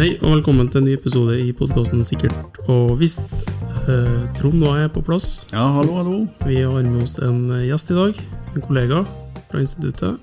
Hei 0.00 0.14
og 0.24 0.30
velkommen 0.32 0.64
til 0.72 0.80
en 0.80 0.86
ny 0.88 0.94
episode 0.96 1.34
i 1.36 1.50
podkasten 1.52 2.00
Sikkert 2.08 2.56
og 2.72 2.94
visst. 3.02 3.42
Eh, 3.84 4.22
Trond 4.38 4.62
er 4.64 4.78
jeg 4.78 4.92
på 4.94 5.02
plass. 5.04 5.26
Ja, 5.52 5.66
hallo, 5.74 5.98
hallo. 5.98 6.20
Vi 6.46 6.62
har 6.62 6.86
med 6.86 7.02
oss 7.02 7.18
en 7.20 7.42
gjest 7.66 7.90
i 7.92 7.96
dag. 7.98 8.22
En 8.54 8.64
kollega 8.64 9.02
fra 9.50 9.60
instituttet. 9.60 10.22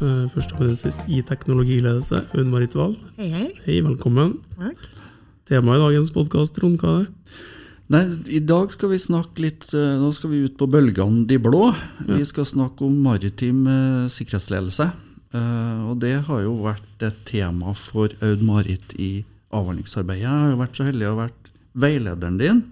Eh, 0.00 0.22
Førsteamanuensis 0.32 1.02
i 1.12 1.20
teknologiledelse, 1.28 2.22
Aun 2.38 2.48
Marit 2.48 2.72
Wahl. 2.78 2.94
Hei, 3.18 3.28
hei. 3.34 3.50
Hei, 3.66 3.76
velkommen. 3.84 4.38
Takk. 4.56 4.86
Temaet 5.52 5.76
i 5.76 5.84
dagens 5.84 6.14
podkast, 6.16 6.56
Trond, 6.56 6.80
hva 6.80 6.94
er 6.94 7.04
det? 7.04 7.36
Nei, 7.92 8.02
I 8.32 8.40
dag 8.40 8.72
skal 8.72 8.94
vi 8.94 9.02
snakke 9.02 9.44
litt 9.44 9.68
eh, 9.76 9.98
Nå 10.00 10.08
skal 10.16 10.32
vi 10.32 10.40
ut 10.46 10.56
på 10.56 10.70
bølgene 10.72 11.26
de 11.28 11.36
blå. 11.36 11.74
Vi 12.08 12.24
skal 12.32 12.48
snakke 12.48 12.88
om 12.88 12.96
maritim 13.04 13.68
eh, 13.68 14.08
sikkerhetsledelse. 14.08 14.88
Eh, 15.36 15.80
og 15.90 15.98
det 16.00 16.14
har 16.28 16.40
jo 16.44 16.54
vært 16.64 17.04
et 17.04 17.18
tema 17.28 17.74
for 17.76 18.12
Aud 18.24 18.44
Marit 18.46 18.94
i 18.96 19.24
avhandlingsarbeidet. 19.54 20.24
Jeg 20.24 20.32
har 20.32 20.52
jo 20.52 20.60
vært 20.62 20.78
så 20.78 20.88
heldig 20.88 21.08
å 21.08 21.12
ha 21.12 21.20
vært 21.26 21.52
veilederen 21.78 22.38
din. 22.40 22.62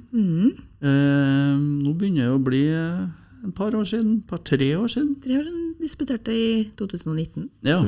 Eh, 0.80 1.54
nå 1.56 1.94
begynner 1.96 2.26
det 2.26 2.34
å 2.34 2.42
bli 2.42 2.64
et 2.72 3.54
par 3.54 3.76
år 3.76 3.84
siden. 3.88 4.22
par-tre 4.28 4.74
år 4.76 4.88
siden. 4.88 5.16
Tre 5.22 5.38
år 5.40 5.44
siden 5.44 5.74
disputerte 5.80 6.32
i 6.32 6.70
2019. 6.76 7.50
Ja. 7.62 7.80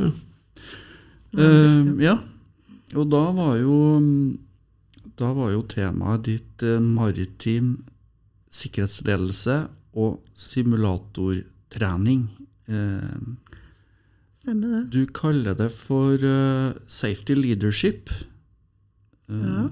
Eh, 1.37 1.89
ja. 2.05 2.19
Og 2.97 3.11
da 3.13 3.31
var 3.37 3.59
jo 3.61 3.77
Da 5.19 5.33
var 5.35 5.51
jo 5.51 5.65
temaet 5.67 6.23
ditt 6.25 6.63
maritim 6.79 7.83
sikkerhetsledelse 8.55 9.69
og 9.99 10.21
simulatortrening. 10.39 12.29
Eh, 12.69 13.19
Stemmer 14.49 14.71
det. 14.73 14.83
du 14.95 15.03
kaller 15.13 15.57
det 15.59 15.69
for 15.77 16.17
uh, 16.25 16.73
safety 16.89 17.37
leadership. 17.37 18.09
Uh, 19.29 19.45
Ja. 19.45 19.69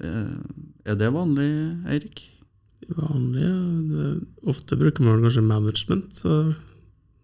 eh, 0.00 0.38
er 0.88 0.96
det 0.96 1.10
vanlig, 1.12 1.50
Eirik? 1.92 2.22
Vanlig, 2.88 3.42
ja. 3.44 3.58
det, 3.92 4.26
Ofte 4.48 4.78
bruker 4.80 5.04
man 5.04 5.20
kanskje 5.22 5.44
management, 5.44 6.16
så 6.16 6.54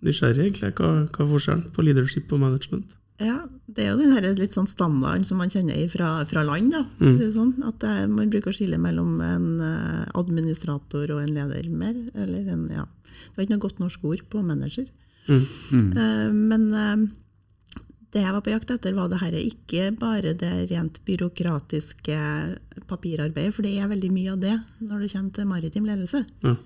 nysgjerrig 0.05 0.45
egentlig. 0.51 0.75
Hva, 0.77 1.09
hva 1.09 1.25
er 1.25 1.33
forskjellen 1.33 1.71
på 1.73 1.83
leadership 1.89 2.31
og 2.37 2.45
management? 2.45 2.93
Ja, 3.19 3.41
det 3.67 3.83
er 3.83 3.97
jo 3.97 3.99
den 3.99 4.13
her 4.15 4.29
litt 4.39 4.55
sånn 4.55 4.69
standarden 4.71 5.25
som 5.27 5.41
man 5.43 5.51
kjenner 5.51 5.89
fra, 5.91 6.13
fra 6.31 6.45
land. 6.47 6.71
da, 6.77 6.85
mm. 7.01 7.09
å 7.09 7.17
si 7.17 7.25
det 7.25 7.33
sånn, 7.35 7.57
At 7.67 7.81
det, 7.83 7.95
man 8.13 8.31
bruker 8.31 8.53
å 8.53 8.55
skille 8.55 8.79
mellom 8.79 9.19
en 9.25 9.49
eh, 9.65 10.05
administrator 10.21 11.11
og 11.17 11.25
en 11.25 11.35
leder 11.35 11.67
mer. 11.73 11.97
eller 12.15 12.53
en, 12.53 12.69
ja. 12.71 12.85
Det 13.09 13.35
var 13.35 13.49
ikke 13.49 13.57
noe 13.57 13.65
godt 13.65 13.83
norsk 13.83 14.05
ord 14.07 14.23
på 14.31 14.45
manager. 14.47 14.87
Mm. 15.29 15.91
Eh, 15.93 16.29
men 16.33 16.67
eh, 16.75 17.07
det 18.15 18.25
jeg 18.25 18.33
var 18.33 18.45
på 18.45 18.55
jakt 18.55 18.73
etter, 18.73 18.97
var 18.97 19.11
det 19.13 19.21
her 19.21 19.37
ikke 19.37 19.91
bare 20.01 20.33
det 20.39 20.71
rent 20.71 21.03
byråkratiske 21.05 22.19
papirarbeidet, 22.89 23.55
for 23.55 23.67
det 23.67 23.77
er 23.77 23.93
veldig 23.93 24.11
mye 24.15 24.33
av 24.33 24.43
det 24.43 24.57
når 24.81 25.05
det 25.05 25.13
kommer 25.13 25.37
til 25.37 25.51
maritim 25.51 25.89
ledelse. 25.89 26.25
Ja. 26.45 26.57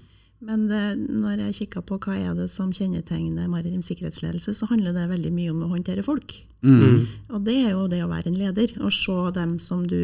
Men 0.42 0.64
det, 0.66 0.96
når 0.98 1.38
jeg 1.38 1.54
kikka 1.60 1.84
på 1.86 2.00
hva 2.02 2.16
er 2.18 2.32
det 2.34 2.48
som 2.50 2.72
kjennetegner 2.74 3.50
maritim 3.50 3.82
sikkerhetsledelse, 3.86 4.56
så 4.58 4.66
handler 4.66 4.94
det 4.96 5.04
veldig 5.12 5.30
mye 5.34 5.52
om 5.52 5.60
å 5.62 5.70
håndtere 5.70 6.02
folk. 6.02 6.34
Mm. 6.66 7.06
Og 7.34 7.44
det 7.46 7.54
er 7.60 7.70
jo 7.76 7.86
det 7.90 8.00
å 8.02 8.10
være 8.10 8.30
en 8.30 8.38
leder, 8.38 8.74
og 8.82 8.90
se 8.94 9.14
dem 9.36 9.56
som 9.62 9.84
du, 9.86 9.98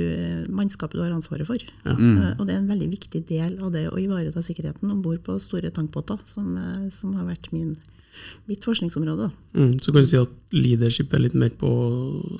mannskapet 0.51 0.95
du 0.98 1.03
har 1.03 1.14
ansvaret 1.14 1.47
for. 1.47 1.62
Ja. 1.83 1.95
Eh, 1.95 2.33
Og 2.39 2.47
det 2.47 2.55
er 2.55 2.62
en 2.62 2.70
veldig 2.70 2.91
viktig 2.95 3.25
del 3.27 3.59
av 3.59 3.75
det 3.75 3.89
å 3.91 3.98
ivareta 3.98 4.42
sikkerheten 4.42 4.91
om 4.95 5.03
bord 5.03 5.25
på 5.27 5.41
store 5.42 5.75
tankbåter, 5.75 6.23
som, 6.27 6.55
eh, 6.56 6.89
som 6.95 7.14
har 7.19 7.27
vært 7.27 7.51
min, 7.51 7.77
mitt 8.48 8.64
forskningsområde. 8.64 9.30
Mm. 9.55 9.78
Så 9.80 9.92
kan 9.92 10.02
du 10.02 10.08
si 10.08 10.16
at 10.20 10.30
leadership 10.52 11.12
er 11.14 11.24
litt 11.27 11.34
mer 11.34 11.50
på 11.61 11.72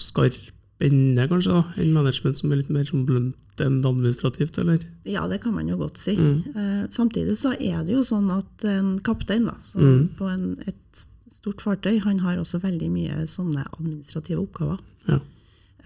skarp 0.03 0.37
ende, 0.81 1.25
kanskje, 1.27 1.51
da, 1.57 1.65
enn 1.83 1.93
management, 1.93 2.37
som 2.39 2.53
er 2.53 2.61
litt 2.61 2.71
mer 2.71 2.85
som 2.87 3.05
blunt 3.07 3.35
enn 3.59 3.81
administrativt, 3.83 4.61
eller? 4.63 4.79
Ja, 5.11 5.25
det 5.27 5.41
kan 5.43 5.55
man 5.57 5.67
jo 5.67 5.77
godt 5.81 5.99
si. 5.99 6.15
Mm. 6.15 6.45
Eh, 6.55 6.85
samtidig 6.95 7.35
så 7.41 7.57
er 7.59 7.83
det 7.85 7.97
jo 7.97 8.05
sånn 8.07 8.31
at 8.31 8.65
en 8.71 9.01
kaptein 9.01 9.47
da, 9.49 9.57
Mm. 9.75 10.09
på 10.17 10.29
en, 10.31 10.57
et 10.67 11.09
stort 11.35 11.61
fartøy, 11.61 11.99
han 12.05 12.21
har 12.21 12.37
også 12.39 12.61
veldig 12.63 12.91
mye 12.91 13.27
sånne 13.27 13.67
administrative 13.79 14.39
oppgaver. 14.47 14.79
Ja. 15.09 15.19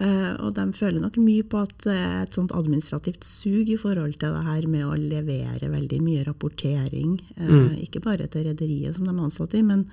Eh, 0.01 0.33
og 0.41 0.55
de 0.57 0.63
føler 0.73 1.03
nok 1.03 1.19
mye 1.21 1.43
på 1.45 1.59
at 1.61 1.73
det 1.85 1.93
er 1.93 2.23
et 2.23 2.33
sånt 2.33 2.51
administrativt 2.57 3.23
sug 3.27 3.69
i 3.69 3.77
forhold 3.77 4.15
til 4.17 4.33
det 4.33 4.41
her 4.47 4.65
med 4.67 4.87
å 4.87 4.95
levere 4.97 5.69
veldig 5.69 5.99
mye 6.01 6.23
rapportering. 6.25 7.19
Eh, 7.37 7.51
Mm. 7.53 7.75
Ikke 7.83 8.01
bare 8.01 8.25
til 8.27 8.47
rederiet 8.47 8.95
som 8.95 9.05
de 9.05 9.11
er 9.13 9.23
ansatt 9.23 9.53
i, 9.53 9.61
men, 9.61 9.85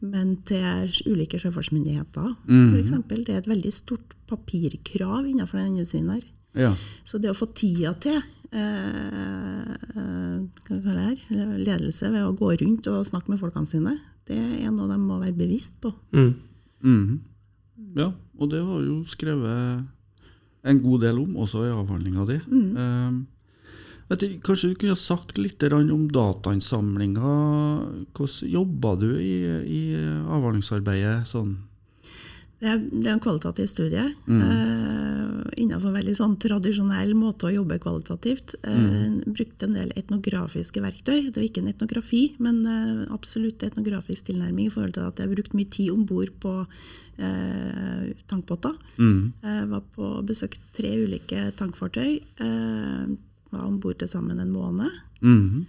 men 0.00 0.36
til 0.46 0.92
ulike 1.10 1.40
sjøfartsmyndigheter. 1.42 2.36
For 2.46 2.78
eksempel. 2.78 3.24
Det 3.24 3.34
er 3.34 3.42
et 3.42 3.50
veldig 3.50 3.72
stort 3.74 4.14
papirkrav 4.30 5.26
innenfor 5.26 5.58
den 5.58 5.74
industrien 5.74 6.06
der. 6.06 6.22
Ja. 6.54 6.74
Så 7.04 7.18
det 7.18 7.30
å 7.32 7.34
få 7.36 7.48
tida 7.52 7.94
til 7.98 8.20
eh, 8.52 9.72
eh, 9.96 10.38
hva 10.68 10.94
det 10.94 11.02
her, 11.02 11.58
ledelse 11.58 12.12
ved 12.12 12.22
å 12.22 12.36
gå 12.36 12.54
rundt 12.62 12.86
og 12.92 13.06
snakke 13.10 13.32
med 13.32 13.40
folkene 13.42 13.66
sine, 13.66 13.98
det 14.28 14.38
er 14.38 14.70
noe 14.70 14.86
de 14.86 14.98
må 15.02 15.18
være 15.18 15.34
bevisst 15.34 15.80
på. 15.82 15.92
Mm. 16.14 16.34
Mhm. 16.84 17.20
Ja, 17.96 18.12
og 18.38 18.50
det 18.52 18.62
var 18.64 18.82
jo 18.84 19.00
skrevet 19.08 19.86
en 20.62 20.82
god 20.82 21.02
del 21.02 21.18
om, 21.22 21.36
også 21.42 21.64
i 21.66 21.72
avhandlinga 21.72 22.26
di. 22.28 22.38
Eh, 22.84 23.16
vet 24.10 24.22
du, 24.22 24.38
kanskje 24.44 24.72
du 24.72 24.78
kunne 24.82 24.98
sagt 24.98 25.40
litt 25.40 25.62
om 25.72 26.06
datainnsamlinga. 26.12 27.34
Hvordan 28.12 28.52
jobba 28.52 28.94
du 29.00 29.10
i, 29.18 29.36
i 29.66 29.82
avhandlingsarbeidet 29.96 31.28
sånn? 31.30 31.56
Det 32.62 32.70
er, 32.70 32.78
det 32.78 33.08
er 33.08 33.16
en 33.16 33.22
kvalitativ 33.22 33.66
studie. 33.66 34.04
Eh, 34.30 35.30
innenfor 35.64 35.96
veldig 35.96 36.12
sånn 36.14 36.36
tradisjonell 36.38 37.10
måte 37.18 37.48
å 37.48 37.54
jobbe 37.56 37.80
kvalitativt. 37.82 38.54
Eh, 38.62 39.16
Brukte 39.26 39.66
en 39.66 39.74
del 39.74 39.90
etnografiske 39.98 40.82
verktøy. 40.84 41.24
Det 41.26 41.40
var 41.40 41.46
ikke 41.48 41.64
en 41.64 41.72
etnografi, 41.72 42.20
men 42.42 42.60
uh, 42.68 43.00
absolutt 43.16 43.64
etnografisk 43.66 44.28
tilnærming 44.28 44.68
i 44.68 44.74
forhold 44.74 44.94
til 44.94 45.08
at 45.08 45.18
jeg 45.18 45.32
brukte 45.32 45.58
mye 45.58 45.72
tid 45.74 45.90
om 45.90 46.06
bord 46.06 46.30
på 46.44 46.54
uh, 46.62 48.06
tankbåter. 48.30 48.78
Jeg 49.00 49.66
var 49.74 49.82
på 49.98 50.12
besøk 50.30 50.54
tre 50.76 50.94
ulike 51.02 51.50
tankfartøy. 51.58 52.20
Var 52.38 53.66
om 53.66 53.82
bord 53.82 53.98
til 53.98 54.12
sammen 54.12 54.38
en 54.38 54.54
måned. 54.54 55.02
Mm. 55.18 55.66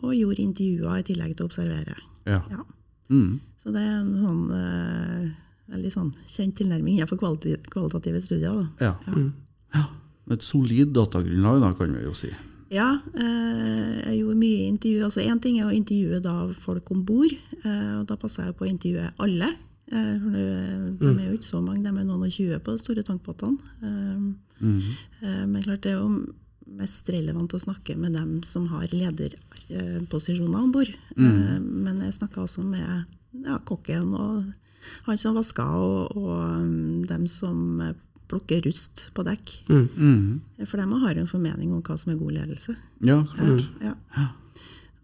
Og 0.00 0.10
gjorde 0.16 0.48
intervjuer 0.48 1.04
i 1.04 1.08
tillegg 1.12 1.36
til 1.36 1.44
å 1.44 1.52
observere. 1.52 2.00
Ja. 2.24 2.40
Ja. 2.48 2.64
Mhm. 3.12 3.40
Så 3.62 3.70
det 3.70 3.78
er 3.78 4.00
en 4.00 4.14
sånn 4.18 5.34
veldig 5.72 5.92
sånn 5.94 6.12
kjent 6.30 6.56
tilnærming 6.60 7.00
innenfor 7.00 7.20
kvalitative 7.20 8.22
studier. 8.24 8.62
Da. 8.78 8.90
ja. 8.90 9.26
ja. 9.74 9.88
Et 10.30 10.44
solid 10.46 10.92
datagrunnlag, 10.94 11.58
da, 11.64 11.72
kan 11.74 11.92
vi 11.96 12.04
jo 12.04 12.12
si. 12.14 12.30
Ja, 12.72 12.88
eh, 13.18 13.96
jeg 14.06 14.20
gjorde 14.20 14.38
mye 14.38 14.68
intervju. 14.68 15.02
Altså 15.04 15.24
Én 15.26 15.40
ting 15.42 15.58
er 15.60 15.68
å 15.68 15.74
intervjue 15.74 16.22
da 16.24 16.36
folk 16.56 16.88
om 16.94 17.02
bord, 17.04 17.34
eh, 17.58 17.94
og 17.98 18.06
da 18.08 18.16
passer 18.20 18.48
jeg 18.48 18.56
på 18.56 18.64
å 18.64 18.70
intervjue 18.70 19.10
alle. 19.20 19.50
Eh, 19.92 20.22
for 20.22 21.10
de 21.10 21.10
er 21.10 21.26
jo 21.26 21.36
ikke 21.36 21.50
så 21.50 21.60
mange, 21.60 21.82
de 21.84 21.90
er 21.90 22.06
noen 22.06 22.24
og 22.24 22.32
tjue 22.32 22.60
på 22.64 22.76
de 22.76 22.80
store 22.80 23.04
tankbåtene. 23.04 23.58
Eh, 23.84 24.22
eh, 24.70 25.42
men 25.44 25.66
klart 25.66 25.84
det 25.84 25.92
er 25.92 26.00
jo 26.00 26.22
mest 26.72 27.10
relevant 27.12 27.52
å 27.52 27.60
snakke 27.60 27.98
med 28.00 28.14
dem 28.16 28.38
som 28.48 28.70
har 28.72 28.88
lederposisjoner 28.94 30.62
om 30.62 30.72
bord. 30.72 30.94
Mm. 31.18 31.66
men 31.84 32.00
jeg 32.06 32.16
snakka 32.16 32.46
også 32.46 32.64
med 32.64 33.04
ja, 33.44 33.58
kokken 33.68 34.14
og 34.16 34.46
han 35.06 35.18
som 35.18 35.34
vasker, 35.38 35.64
og, 35.64 36.16
og 36.16 36.60
um, 36.62 37.04
dem 37.08 37.26
som 37.30 37.80
eh, 37.80 37.94
plukker 38.28 38.62
rust 38.66 39.10
på 39.14 39.24
dekk. 39.28 39.56
Mhm. 39.68 40.40
For 40.66 40.78
de 40.80 41.00
har 41.04 41.18
en 41.20 41.26
formening 41.28 41.72
om 41.72 41.82
hva 41.82 41.98
som 42.00 42.12
er 42.14 42.20
god 42.20 42.32
ledelse. 42.38 42.76
Ja, 43.04 43.22
klart. 43.34 43.66
Ja. 43.82 43.94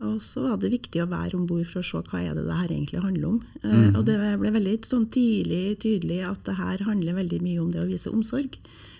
Og 0.01 0.21
så 0.23 0.45
var 0.45 0.61
det 0.63 0.71
viktig 0.71 1.01
å 1.03 1.09
være 1.11 1.35
om 1.35 1.47
bord 1.51 1.67
for 1.67 1.81
å 1.83 1.87
se 1.87 1.99
hva 2.07 2.21
er 2.23 2.37
det 2.39 2.45
det 2.47 2.55
her 2.55 2.69
egentlig 2.71 3.01
handler 3.03 3.29
om. 3.33 3.39
Eh, 3.65 3.89
Og 3.99 4.05
det 4.07 4.15
ble 4.39 4.53
veldig 4.55 4.77
sånn 4.87 5.09
tidlig 5.11 5.81
tydelig 5.83 6.21
at 6.29 6.45
det 6.47 6.55
her 6.55 6.85
handler 6.87 7.19
veldig 7.19 7.41
mye 7.43 7.61
om 7.65 7.73
det 7.75 7.83
å 7.83 7.89
vise 7.91 8.07
omsorg. 8.13 8.57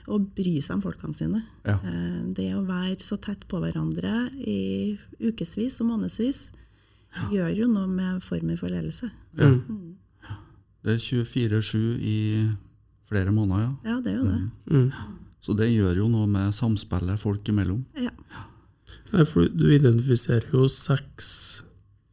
Og 0.09 0.25
bry 0.35 0.57
seg 0.65 0.75
om 0.79 0.83
folkene 0.83 1.15
sine. 1.15 1.45
Ja. 1.65 1.79
Eh, 1.85 2.33
Det 2.35 2.49
å 2.57 2.65
være 2.67 2.99
så 2.99 3.17
tett 3.21 3.47
på 3.49 3.61
hverandre 3.63 4.31
i 4.43 4.99
ukevis 5.21 5.81
og 5.81 5.87
månedsvis 5.93 6.49
gjør 7.31 7.55
jo 7.57 7.67
noe 7.71 7.87
med 7.87 8.23
formen 8.23 8.59
for 8.59 8.69
ledelse. 8.69 9.11
Mm. 9.39 9.95
Det 10.89 10.97
er 10.97 11.05
24-7 11.05 12.01
i 12.01 12.49
flere 13.09 13.29
måneder, 13.29 13.61
ja. 13.61 13.73
Ja, 13.91 13.97
det 14.01 14.13
er 14.15 14.17
jo 14.17 14.25
det. 14.25 14.51
Mm. 14.73 14.91
Så 15.45 15.53
det 15.57 15.69
gjør 15.69 15.97
jo 16.01 16.09
noe 16.09 16.27
med 16.29 16.53
samspillet 16.57 17.21
folk 17.21 17.49
imellom. 17.53 17.85
Ja. 18.01 18.11
Nei, 19.13 19.25
for 19.29 19.49
du 19.53 19.69
identifiserer 19.73 20.49
jo 20.53 20.69
seks 20.73 21.63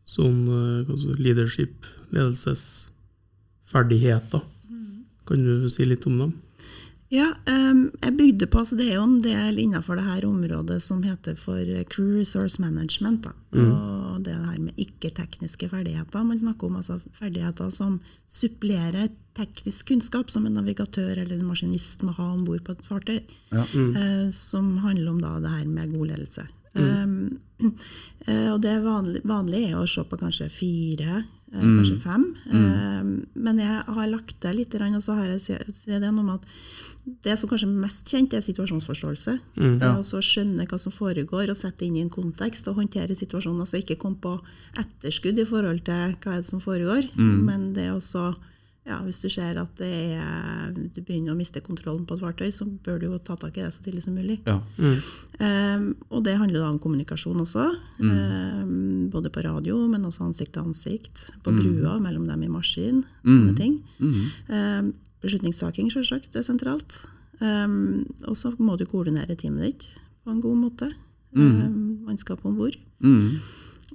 sånn 0.07 0.47
leadership, 1.19 1.85
ledelsesferdigheter. 2.15 4.41
Kan 5.25 5.43
du 5.47 5.69
si 5.71 5.85
litt 5.87 6.05
om 6.07 6.17
dem? 6.19 6.33
Ja, 7.15 7.29
um, 7.47 7.85
jeg 8.01 8.17
bygde 8.17 8.47
på, 8.51 8.59
altså 8.63 8.75
Det 8.75 8.89
er 8.89 8.97
jo 8.97 9.05
en 9.07 9.21
del 9.23 9.59
innenfor 9.61 9.95
det 9.95 10.05
her 10.07 10.25
området 10.27 10.81
som 10.83 11.03
heter 11.05 11.37
for 11.39 11.61
crew 11.91 12.17
resource 12.17 12.59
management. 12.61 13.23
Da. 13.27 13.31
Og 13.55 14.23
det 14.25 14.35
her 14.35 14.57
med 14.59 14.81
ikke-tekniske 14.81 15.69
ferdigheter. 15.71 16.25
Man 16.27 16.41
snakker 16.41 16.67
om 16.67 16.81
altså 16.81 16.99
ferdigheter 17.15 17.71
som 17.71 17.99
supplerer 18.27 19.13
teknisk 19.35 19.87
kunnskap, 19.91 20.31
som 20.31 20.45
en 20.47 20.57
navigatør 20.59 21.17
eller 21.17 21.37
en 21.37 21.49
maskinist 21.49 22.03
må 22.03 22.15
ha 22.15 22.31
om 22.33 22.45
bord 22.47 22.63
på 22.65 22.75
et 22.75 22.85
fartøy. 22.87 23.19
Eh, 23.55 24.27
som 24.35 24.77
handler 24.83 25.11
om 25.11 25.23
da 25.23 25.37
det 25.43 25.55
her 25.55 25.65
med 25.71 25.95
god 25.95 26.13
ledelse. 26.13 26.47
Um, 26.75 27.39
eh, 28.27 28.49
og 28.51 28.59
det 28.63 28.75
vanlige, 28.83 29.27
vanlig 29.27 29.61
er 29.69 29.79
å 29.79 29.87
se 29.87 30.03
på 30.03 30.19
kanskje 30.19 30.49
fire, 30.51 31.23
kanskje 31.53 31.99
fem. 32.01 32.25
Um, 32.51 33.11
men 33.33 33.61
jeg 33.61 33.83
har 33.97 34.09
lagt 34.11 34.35
til 34.41 34.57
litt, 34.59 34.75
og 34.75 35.03
så 35.03 35.17
har 35.19 35.31
jeg 35.35 35.61
det 35.85 36.01
noe 36.09 36.23
med 36.23 36.39
at 36.39 36.49
det 37.25 37.35
som 37.37 37.49
kanskje 37.51 37.67
er 37.69 37.83
mest 37.83 38.09
kjent, 38.09 38.33
er 38.33 38.41
situasjonsforståelse. 38.41 39.35
Det 39.55 39.85
er 39.85 39.99
også 39.99 40.17
å 40.17 40.25
skjønne 40.25 40.65
hva 40.65 40.79
som 40.81 40.93
foregår, 40.95 41.51
og 41.53 41.59
sette 41.59 41.85
inn 41.85 41.99
i 41.99 42.01
en 42.01 42.09
kontekst 42.09 42.65
og 42.71 42.79
håndtere 42.79 43.17
situasjonen. 43.17 43.61
Altså 43.61 43.77
ikke 43.77 43.99
komme 44.01 44.17
på 44.23 44.33
etterskudd 44.81 45.37
i 45.37 45.45
forhold 45.45 45.83
til 45.85 46.17
hva 46.23 46.39
det 46.39 46.49
som 46.49 46.63
foregår, 46.63 47.11
men 47.15 47.73
det 47.77 47.89
er 47.89 47.93
også 47.93 48.33
ja, 48.85 48.99
Hvis 49.01 49.17
du 49.23 49.29
ser 49.33 49.57
at 49.57 49.79
det 49.79 49.87
er, 50.13 50.73
du 50.75 50.99
begynner 51.01 51.33
å 51.33 51.37
miste 51.37 51.61
kontrollen 51.65 52.03
på 52.05 52.17
et 52.17 52.21
fartøy, 52.21 52.51
så 52.53 52.67
bør 52.69 52.99
du 53.01 53.07
jo 53.07 53.17
ta 53.17 53.33
tak 53.41 53.57
i 53.57 53.63
det 53.63 53.71
så 53.73 53.81
tidlig 53.81 54.03
som 54.05 54.13
mulig. 54.13 54.35
Ja. 54.45 54.59
Um, 54.77 55.87
og 56.13 56.21
det 56.27 56.35
handler 56.37 56.61
da 56.61 56.67
om 56.69 56.77
kommunikasjon 56.83 57.41
også. 57.41 57.65
Um, 57.97 59.07
både 59.09 59.31
på 59.33 59.41
radio, 59.47 59.79
men 59.89 60.05
også 60.05 60.27
ansikt 60.27 60.53
til 60.53 60.69
ansikt. 60.69 61.25
På 61.41 61.55
brua, 61.55 61.97
mellom 62.03 62.29
dem 62.29 62.45
i 62.45 62.51
maskin. 62.51 63.01
Sånne 63.25 63.57
ting. 63.57 63.79
Um, 64.53 64.93
beslutningstaking, 65.25 65.89
selvsagt, 65.89 66.37
er 66.37 66.45
sentralt. 66.45 67.01
Um, 67.41 68.05
og 68.29 68.37
så 68.37 68.53
må 68.61 68.77
du 68.77 68.85
koordinere 68.85 69.33
teamet 69.33 69.65
ditt 69.65 69.89
på 70.21 70.29
en 70.29 70.45
god 70.45 70.61
måte. 70.61 70.93
Um, 71.33 72.03
mannskapet 72.05 72.53
om 72.53 72.61
bord. 72.61 72.77
Mm. 73.01 73.41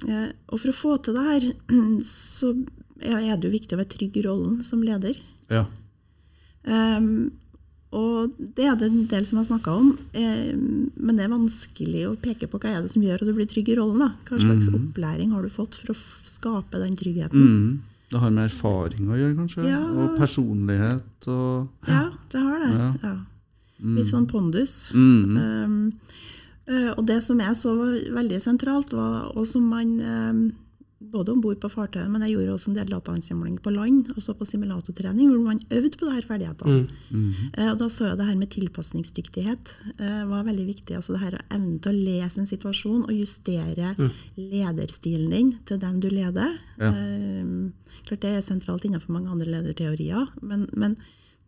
Eh, 0.09 0.29
og 0.49 0.61
for 0.61 0.71
å 0.71 0.77
få 0.77 0.97
til 1.05 1.17
det 1.17 1.25
her, 1.27 1.47
så 2.07 2.55
er 3.01 3.37
det 3.37 3.49
jo 3.49 3.57
viktig 3.57 3.77
å 3.77 3.81
være 3.81 3.95
trygg 3.97 4.17
i 4.21 4.27
rollen 4.29 4.65
som 4.67 4.83
leder. 4.87 5.21
ja. 5.51 5.67
Um, 6.61 7.31
og 7.91 8.37
det 8.39 8.67
er 8.71 8.77
det 8.79 8.87
en 8.87 9.07
del 9.11 9.25
som 9.27 9.41
har 9.41 9.49
snakka 9.49 9.73
om, 9.75 9.89
eh, 10.15 10.53
men 10.55 11.17
det 11.19 11.25
er 11.25 11.33
vanskelig 11.33 12.05
å 12.07 12.19
peke 12.23 12.47
på 12.47 12.61
hva 12.63 12.71
er 12.71 12.85
det 12.85 12.93
som 12.93 13.03
gjør 13.03 13.25
at 13.25 13.27
du 13.27 13.35
blir 13.35 13.49
trygg 13.51 13.73
i 13.73 13.77
rollen. 13.81 13.99
da. 13.99 14.13
Hva 14.29 14.39
slags 14.39 14.69
opplæring 14.71 15.33
har 15.35 15.43
du 15.43 15.51
fått 15.51 15.75
for 15.75 15.91
å 15.91 15.97
skape 15.99 16.79
den 16.79 16.95
tryggheten? 16.95 17.35
Mm. 17.35 17.81
Det 18.11 18.21
har 18.23 18.31
med 18.31 18.47
erfaring 18.47 19.11
å 19.11 19.19
gjøre, 19.19 19.35
kanskje? 19.39 19.67
Ja. 19.67 19.83
Og 19.91 20.17
personlighet 20.19 21.27
og 21.27 21.69
Ja, 21.89 22.11
det 22.31 22.41
har 22.47 22.63
det. 22.63 22.71
Ja. 22.79 22.95
Ja. 23.03 23.17
Litt 23.97 24.07
sånn 24.07 24.29
pondus. 24.31 24.93
mm. 24.95 25.37
Um, 25.37 25.93
eh, 26.67 26.91
og 26.97 27.07
det 27.07 27.25
som 27.25 27.41
jeg 27.41 27.57
så 27.57 27.75
var 27.75 27.99
veldig 28.23 28.41
sentralt, 28.41 28.93
var, 28.93 29.33
og 29.35 29.49
som 29.49 29.67
man 29.67 29.99
um, 29.99 30.53
både 31.01 31.33
om 31.33 31.41
bord 31.41 31.57
på 31.63 31.71
fartøyet, 31.73 32.11
men 32.13 32.21
jeg 32.27 32.35
gjorde 32.35 32.55
også 32.55 32.71
en 32.71 32.77
del 32.77 32.91
datainnsamling 32.93 33.57
på 33.65 33.73
land, 33.73 34.11
og 34.13 34.21
så 34.21 34.35
på 34.37 34.45
simulatortrening, 34.49 35.31
hvor 35.31 35.45
man 35.47 35.63
øvde 35.73 35.97
på 35.97 36.07
de 36.07 36.13
her 36.13 36.27
ferdighetene. 36.29 36.81
Eh, 37.57 37.71
og 37.71 37.79
da 37.81 37.89
så 37.89 38.11
jeg 38.11 38.19
det 38.21 38.27
her 38.29 38.41
med 38.41 38.51
tilpasningsdyktighet 38.53 39.73
eh, 39.97 40.25
var 40.29 40.45
veldig 40.45 40.67
viktig. 40.69 40.97
altså 40.99 41.17
det 41.17 41.23
her 41.23 41.39
å 41.39 41.47
Evnen 41.51 41.79
til 41.81 41.93
å 41.95 42.05
lese 42.05 42.43
en 42.43 42.51
situasjon 42.51 43.07
og 43.07 43.15
justere 43.17 43.95
lederstilen 44.37 45.31
din 45.33 45.55
til 45.67 45.81
dem 45.81 46.01
du 46.01 46.11
leder. 46.13 46.53
Ja. 46.79 46.93
Eh, 46.93 47.71
klart 48.05 48.21
Det 48.21 48.35
er 48.37 48.45
sentralt 48.45 48.85
innenfor 48.85 49.13
mange 49.13 49.31
andre 49.33 49.49
lederteorier, 49.49 50.29
men, 50.43 50.69
men 50.77 50.99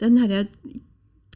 den 0.00 0.16
her 0.16 0.48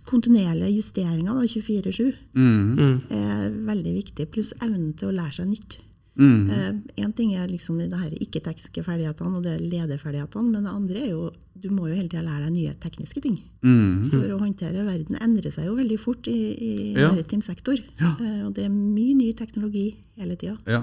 kontinuerlige 0.06 0.78
justeringa 0.78 1.34
24-7 1.34 2.14
Mm. 2.32 3.02
er 3.10 3.50
veldig 3.50 3.94
viktig, 3.94 4.30
pluss 4.30 4.54
evnen 4.62 4.94
til 4.96 5.08
å 5.10 5.16
lære 5.16 5.32
seg 5.32 5.48
nytt. 5.50 5.78
Mm. 6.16 7.12
Ting 7.16 7.34
er 7.36 7.46
liksom 7.48 7.78
det 7.78 7.92
her 7.96 8.10
ikke-tekniske 8.16 8.82
ferdighetene 8.84 9.36
og 9.36 9.42
det 9.44 9.52
er 9.56 9.64
lederferdighetene, 9.70 10.50
men 10.52 10.64
det 10.64 10.72
andre 10.72 11.02
er 11.06 11.10
jo 11.12 11.30
du 11.56 11.70
må 11.72 11.86
jo 11.88 11.94
hele 11.96 12.08
tida 12.12 12.22
lære 12.22 12.44
deg 12.46 12.52
nye 12.52 12.74
tekniske 12.82 13.20
ting. 13.24 13.38
Mm. 13.64 14.10
For 14.12 14.28
å 14.34 14.38
håndtere 14.42 14.84
verden 14.84 15.16
endrer 15.24 15.50
seg 15.54 15.64
jo 15.70 15.74
veldig 15.78 15.96
fort 16.00 16.28
i, 16.28 16.36
i 16.56 16.74
Ja. 16.96 17.08
maritim 17.12 17.40
sektor. 17.42 17.76
Ja. 18.00 18.12
Eh, 18.20 18.44
Og 18.46 18.52
det 18.54 18.64
er 18.66 18.68
mye 18.74 19.14
ny 19.16 19.32
teknologi 19.32 19.96
hele 20.16 20.36
tida. 20.36 20.58
Ja, 20.66 20.82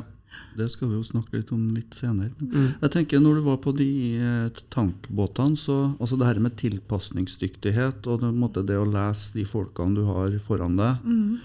det 0.57 0.71
skal 0.71 0.89
vi 0.89 0.95
jo 0.97 1.03
snakke 1.05 1.37
litt 1.37 1.51
om 1.53 1.73
litt 1.75 1.93
senere. 1.93 2.31
Mm. 2.41 2.73
Jeg 2.81 2.91
tenker 2.91 3.19
Når 3.21 3.35
du 3.35 3.41
var 3.41 3.57
på 3.57 3.75
de 3.77 3.89
eh, 4.17 4.49
tankbåtene, 4.73 5.55
så 5.57 5.95
altså 5.99 6.17
det 6.17 6.25
her 6.27 6.39
med 6.41 6.57
tilpasningsdyktighet 6.57 8.05
og 8.07 8.21
det, 8.21 8.33
måte 8.33 8.65
det 8.65 8.77
å 8.77 8.85
lese 8.89 9.33
de 9.37 9.45
folkene 9.45 9.95
du 9.95 10.03
har 10.09 10.33
foran 10.39 10.75
deg, 10.77 10.97
eh, 11.05 11.37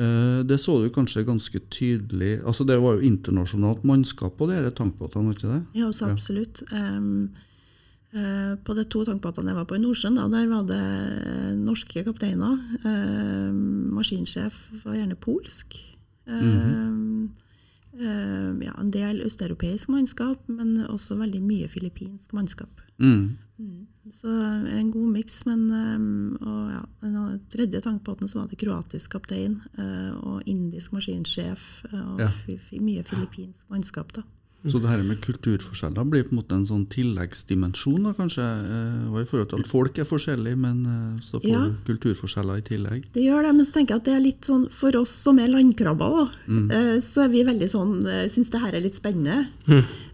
det 0.00 0.56
så 0.62 0.78
du 0.80 0.86
kanskje 0.94 1.26
ganske 1.26 1.60
tydelig 1.68 2.38
altså 2.46 2.64
Det 2.64 2.78
var 2.80 2.96
jo 2.96 3.08
internasjonalt 3.08 3.82
mannskap 3.84 4.36
på 4.38 4.46
de 4.48 4.70
tankbåtene, 4.70 5.34
ikke 5.34 5.50
det? 5.50 5.60
Ja, 5.76 5.88
også 5.90 6.08
absolutt. 6.08 6.62
Um, 6.72 7.30
uh, 8.14 8.54
på 8.64 8.76
de 8.78 8.86
to 8.88 9.04
tankbåtene 9.04 9.52
jeg 9.52 9.58
var 9.58 9.68
på 9.68 9.76
i 9.76 9.82
Nordsjøen, 9.82 10.16
da, 10.16 10.28
der 10.32 10.48
var 10.48 10.64
det 10.70 11.58
norske 11.60 12.04
kapteiner. 12.06 12.56
Um, 12.84 13.90
maskinsjef 13.98 14.62
var 14.84 14.96
gjerne 14.96 15.18
polsk. 15.20 15.76
Um, 16.30 17.32
um, 17.98 18.62
ja, 18.62 18.72
en 18.78 18.94
del 18.94 19.20
østeuropeisk 19.26 19.90
mannskap, 19.92 20.46
men 20.48 20.86
også 20.86 21.18
veldig 21.20 21.42
mye 21.44 21.68
filippinsk 21.68 22.32
mannskap. 22.36 22.86
Mm. 23.02 23.36
Så 24.12 24.26
en 24.28 24.90
god 24.90 25.12
miks, 25.12 25.44
men 25.46 25.66
um, 25.70 26.38
og 26.40 26.70
ja, 26.72 26.80
en 27.06 27.40
tredje 27.52 27.80
tankbåten 27.84 28.28
så 28.28 28.40
var 28.40 28.48
det 28.50 28.58
kroatisk 28.58 29.12
kaptein 29.12 29.60
eh, 29.78 30.12
og 30.24 30.42
indisk 30.50 30.92
maskinsjef 30.96 31.84
eh, 31.92 32.00
og 32.14 32.20
Ja. 32.24 32.30
mye 32.80 33.02
filippinsk 33.04 33.68
mannskap. 33.70 34.12
da. 34.16 34.22
Så 34.68 34.76
det 34.80 34.90
her 34.90 35.02
med 35.02 35.20
kulturforskjeller 35.24 36.04
blir 36.04 36.24
på 36.28 36.32
en 36.34 36.38
måte 36.42 36.52
en 36.52 36.66
sånn 36.68 36.82
tilleggsdimensjon, 36.92 38.02
da, 38.04 38.12
kanskje? 38.12 38.42
eh, 38.44 39.12
Og 39.12 39.20
i 39.22 39.24
forhold 39.28 39.48
til 39.48 39.60
at 39.62 39.66
folk 39.70 39.98
er 39.98 40.04
forskjellige, 40.04 40.56
men 40.58 40.82
eh, 40.86 41.20
så 41.22 41.40
får 41.40 41.48
Ja. 41.48 41.60
du 41.68 41.76
kulturforskjeller 41.92 42.58
i 42.58 42.66
tillegg. 42.66 43.06
Det 43.12 43.22
gjør 43.24 43.42
det, 43.46 43.54
men 43.56 43.64
så 43.66 43.72
tenker 43.72 43.94
jeg 43.94 44.00
at 44.00 44.04
det 44.04 44.16
er 44.16 44.20
litt 44.26 44.42
sånn 44.42 44.68
for 44.70 44.96
oss 44.96 45.10
som 45.10 45.38
er 45.38 45.48
landkrabber, 45.48 46.10
da, 46.10 46.30
Mm. 46.48 46.70
eh, 46.70 47.00
så 47.00 47.24
er 47.24 47.28
vi 47.28 47.44
veldig 47.44 47.70
sånn 47.70 48.06
eh, 48.06 48.28
Syns 48.28 48.50
det 48.50 48.60
her 48.60 48.72
er 48.74 48.80
litt 48.80 48.94
spennende. 48.94 49.48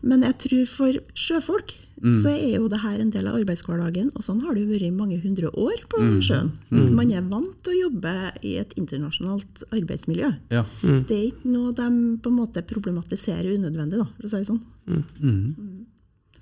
Men 0.02 0.22
jeg 0.22 0.38
tror 0.38 0.66
for 0.66 0.92
sjøfolk 1.14 1.74
Mm. 1.96 2.22
så 2.22 2.28
er 2.28 2.56
jo 2.58 2.68
det 2.68 2.80
her 2.82 3.00
en 3.00 3.10
del 3.10 3.26
av 3.26 3.34
arbeidshverdagen, 3.40 4.10
og 4.14 4.20
sånn 4.22 4.42
har 4.44 4.52
det 4.54 4.66
jo 4.66 4.72
vært 4.74 4.82
i 4.84 4.90
mange 4.92 5.16
hundre 5.22 5.48
år 5.56 5.78
på 5.88 5.98
Mm. 6.02 6.20
sjøen. 6.20 6.50
Man 6.92 7.10
er 7.10 7.22
vant 7.22 7.62
til 7.64 7.72
å 7.72 7.90
jobbe 7.90 8.12
i 8.44 8.56
et 8.58 8.74
internasjonalt 8.76 9.62
arbeidsmiljø. 9.72 10.28
Ja. 10.50 10.64
Det 10.82 11.10
er 11.16 11.26
ikke 11.32 11.46
noe 11.46 11.72
de 11.72 11.88
på 12.20 12.28
en 12.28 12.36
måte 12.36 12.60
problematiserer 12.66 13.48
unødvendig, 13.56 13.96
da, 13.96 14.04
for 14.04 14.26
å 14.26 14.28
si 14.28 14.36
det 14.36 14.46
sånn. 14.46 14.60
Mm. 14.86 15.86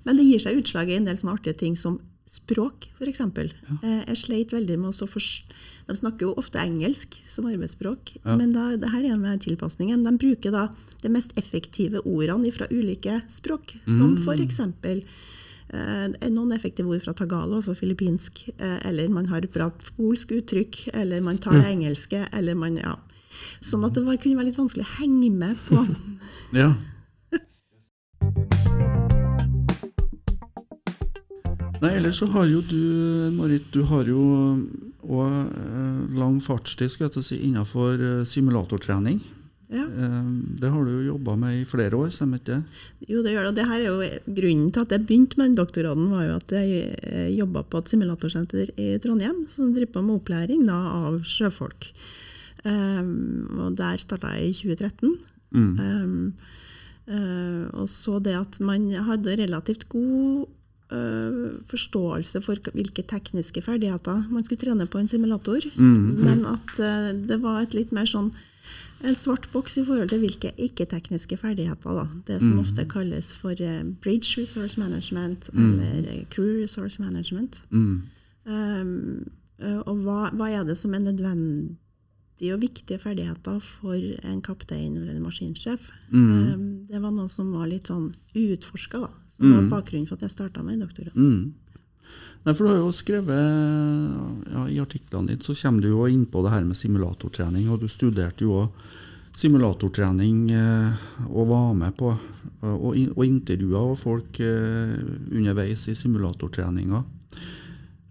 Men 0.05 0.17
det 0.17 0.25
gir 0.25 0.39
seg 0.43 0.57
utslag 0.59 0.89
i 0.89 0.97
en 0.97 1.05
del 1.05 1.15
sånne 1.17 1.37
artige 1.39 1.57
ting 1.57 1.75
som 1.77 1.99
språk, 2.27 2.87
f.eks. 2.99 3.19
Ja. 3.19 4.03
Jeg 4.07 4.17
sleit 4.17 4.51
veldig 4.51 4.77
med 4.79 4.89
å 4.91 4.93
så 4.93 5.07
forst- 5.07 5.43
De 5.87 5.93
snakker 5.93 6.21
jo 6.21 6.33
ofte 6.35 6.57
engelsk 6.57 7.13
som 7.29 7.45
arbeidsspråk, 7.45 8.17
men 8.25 8.51
da, 8.53 8.75
det 8.75 8.89
her 8.89 9.05
er 9.05 9.17
med 9.17 9.39
tilpasningen. 9.41 10.03
De 10.03 10.17
bruker 10.17 10.51
da 10.51 10.69
de 11.03 11.09
mest 11.09 11.31
effektive 11.37 12.01
ordene 12.03 12.51
fra 12.51 12.65
ulike 12.71 13.21
språk, 13.29 13.75
som 13.85 14.17
f.eks. 14.17 14.59
Eh, 15.73 16.29
noen 16.29 16.53
effektive 16.53 16.91
ord 16.93 17.01
fra 17.01 17.13
tagalo, 17.17 17.57
altså 17.57 17.73
filippinsk, 17.77 18.43
eh, 18.59 18.77
eller 18.85 19.09
man 19.09 19.25
har 19.31 19.47
bra 19.49 19.71
polsk 19.97 20.35
uttrykk, 20.37 20.89
eller 20.93 21.23
man 21.25 21.39
tar 21.41 21.57
det 21.57 21.71
engelske, 21.71 22.27
eller 22.33 22.53
man 22.55 22.77
ja. 22.77 22.95
Sånn 23.65 23.83
at 23.83 23.97
det 23.97 24.05
var, 24.05 24.19
kunne 24.21 24.37
være 24.37 24.51
litt 24.51 24.59
vanskelig 24.59 24.85
å 24.85 24.93
henge 25.01 25.31
med 25.33 25.57
på. 25.67 25.85
Ja. 26.55 26.69
Nei, 31.81 31.89
ellers 31.97 32.21
så 32.21 32.29
har 32.31 32.45
jo 32.47 32.61
du, 32.63 33.31
Marit, 33.35 33.65
du 33.73 33.81
har 33.89 34.07
jo 34.07 34.21
òg 35.03 35.33
eh, 35.33 35.97
lang 36.15 36.37
fartstid 36.41 36.93
skal 36.93 37.09
jeg 37.09 37.25
si, 37.25 37.41
innenfor 37.49 38.23
simulatortrening. 38.29 39.19
Ja. 39.73 39.85
Eh, 39.85 40.25
det 40.61 40.69
har 40.69 40.85
du 40.85 40.91
jo 40.93 41.13
jobba 41.13 41.35
med 41.41 41.61
i 41.61 41.65
flere 41.67 41.97
år, 41.97 42.11
stemmer 42.13 42.41
ikke 42.41 42.57
det? 42.57 42.83
Jo, 43.09 43.23
det 43.25 43.33
gjør 43.33 43.47
det. 43.47 43.51
Og 43.51 43.57
det 43.57 43.67
her 43.69 43.79
er 43.79 43.87
jo 43.87 44.35
grunnen 44.39 44.73
til 44.73 44.85
at 44.85 44.93
jeg 44.93 45.05
begynte 45.07 45.39
med 45.39 45.49
den 45.49 45.57
doktorgraden, 45.59 46.11
var 46.13 46.27
jo 46.27 46.35
at 46.37 46.55
jeg 46.59 47.31
jobba 47.39 47.65
på 47.65 47.81
et 47.81 47.93
simulatorsenter 47.93 48.73
i 48.77 48.91
Trondheim 49.03 49.45
som 49.51 49.73
driver 49.73 49.97
på 49.97 50.05
med 50.05 50.19
opplæring 50.19 50.67
da, 50.69 50.77
av 51.05 51.19
sjøfolk. 51.25 51.89
Um, 52.65 53.61
og 53.61 53.75
der 53.77 54.01
starta 54.01 54.33
jeg 54.33 54.49
i 54.49 54.57
2013. 54.57 55.15
Um, 55.55 56.33
uh, 57.07 57.65
og 57.77 57.89
så 57.93 58.17
det 58.19 58.33
at 58.37 58.57
man 58.59 58.89
hadde 59.05 59.37
relativt 59.43 59.85
god 59.91 60.47
uh, 60.91 61.53
forståelse 61.69 62.41
for 62.41 62.73
hvilke 62.73 63.05
tekniske 63.05 63.61
ferdigheter 63.65 64.25
man 64.31 64.45
skulle 64.45 64.63
trene 64.63 64.89
på 64.89 65.01
en 65.01 65.11
simulator, 65.11 65.69
men 65.77 66.45
at 66.49 66.75
uh, 66.81 67.13
det 67.13 67.39
var 67.43 67.61
et 67.61 67.77
litt 67.77 67.93
mer 67.95 68.09
sånn 68.09 68.33
en 69.07 69.15
svart 69.15 69.47
boks 69.53 69.77
i 69.77 69.85
forhold 69.85 70.09
til 70.09 70.19
hvilke 70.23 70.51
ikke-tekniske 70.57 71.37
ferdigheter. 71.37 71.95
Da. 71.99 72.05
Det 72.27 72.41
som 72.41 72.59
ofte 72.59 72.85
kalles 72.89 73.31
for 73.33 73.55
eh, 73.61 73.83
bridge 74.01 74.41
resource 74.41 74.79
management 74.79 75.49
eller 75.53 76.11
eh, 76.11 76.25
crew 76.29 76.61
resource 76.61 77.01
management. 77.01 77.61
Mm. 77.69 78.01
Um, 78.45 79.31
og 79.85 79.97
hva, 80.03 80.29
hva 80.35 80.49
er 80.51 80.63
det 80.67 80.77
som 80.77 80.93
er 80.93 80.99
nødvendige 80.99 82.53
og 82.53 82.61
viktige 82.61 82.99
ferdigheter 82.99 83.59
for 83.63 83.95
en 83.95 84.41
kaptein 84.43 84.97
eller 84.97 85.15
en 85.15 85.23
maskinsjef. 85.23 85.91
Mm. 86.11 86.31
Eh, 86.31 86.57
Det 86.91 87.01
var 87.01 87.11
noe 87.11 87.29
som 87.29 87.53
var 87.53 87.67
litt 87.67 87.87
sånn 87.87 88.11
uutforska. 88.35 89.07
Som 89.35 89.51
var 89.51 89.65
bakgrunnen 89.79 90.07
for 90.07 90.15
at 90.15 90.29
jeg 90.29 90.31
starta 90.31 90.63
med 90.63 90.79
doktorat. 90.79 91.15
Mm. 91.15 91.53
Nei, 92.45 92.53
for 92.53 92.65
du 92.65 92.69
har 92.69 92.77
jo 92.77 92.91
skrevet 92.93 94.51
ja, 94.53 94.67
I 94.69 94.77
artiklene 94.83 95.31
dine 95.31 95.41
så 95.41 95.55
kommer 95.57 95.81
du 95.81 95.89
jo 95.89 96.05
inn 96.05 96.27
på 96.29 96.43
det 96.45 96.53
her 96.53 96.67
med 96.67 96.77
simulatortrening, 96.77 97.71
og 97.73 97.81
du 97.81 97.89
studerte 97.89 98.45
jo 98.45 98.59
òg 98.59 98.85
simulatortrening 99.35 100.51
eh, 100.55 101.07
og 101.27 101.49
var 101.49 101.73
med 101.75 101.95
på 101.99 102.13
eh, 102.13 102.71
og, 102.71 102.95
og 103.15 103.25
intervjua 103.25 103.83
folk 103.99 104.39
eh, 104.43 104.95
underveis 105.35 105.87
i 105.91 105.97
simulatortreninga. 105.97 107.03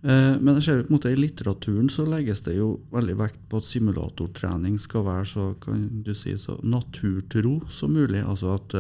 Men 0.04 0.58
jeg 0.58 0.64
ser 0.66 0.82
på 0.82 0.90
en 0.90 0.94
måte 0.99 1.11
i 1.14 1.16
litteraturen 1.16 1.87
så 1.88 2.02
legges 2.04 2.42
det 2.44 2.58
jo 2.58 2.75
veldig 2.92 3.14
vekt 3.16 3.38
på 3.49 3.56
at 3.56 3.64
simulatortrening 3.64 4.75
skal 4.76 5.06
være 5.06 5.23
så, 5.30 5.46
kan 5.62 5.87
du 6.04 6.11
si, 6.12 6.34
så 6.37 6.58
naturtro 6.61 7.54
som 7.73 7.94
mulig. 7.96 8.20
Altså 8.20 8.52
at 8.58 8.75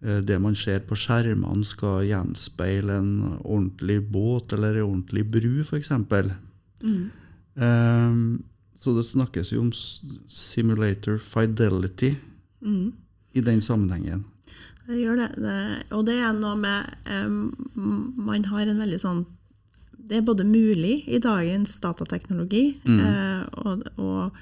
det 0.00 0.36
man 0.40 0.54
ser 0.54 0.84
på 0.86 0.94
skjermene 0.94 1.64
skal 1.66 2.04
gjenspeile 2.06 3.00
en 3.00 3.12
ordentlig 3.42 3.98
båt 4.12 4.52
eller 4.54 4.76
en 4.78 4.86
ordentlig 4.92 5.24
bru, 5.26 5.60
f.eks. 5.64 5.90
Um, 7.58 8.44
så 8.78 8.94
det 8.94 9.06
snakkes 9.08 9.50
jo 9.52 9.64
om 9.64 9.72
simulator 10.30 11.18
fidelity 11.18 12.14
Mm. 12.60 12.92
i 13.34 13.40
den 13.40 13.60
sammenhengen. 13.60 14.24
Det 14.86 14.96
gjør 14.98 15.16
det. 15.16 15.28
det. 15.36 15.82
Og 15.94 16.06
det 16.06 16.14
er 16.18 16.32
noe 16.32 16.56
med 16.56 16.86
um, 17.06 18.14
Man 18.16 18.44
har 18.44 18.66
en 18.66 18.80
veldig 18.80 18.98
sånn 18.98 19.26
Det 19.92 20.16
er 20.16 20.24
både 20.24 20.46
mulig 20.48 21.04
i 21.06 21.18
dagens 21.20 21.76
datateknologi, 21.84 22.80
eh, 22.88 23.42
og, 23.52 23.82
og 24.00 24.32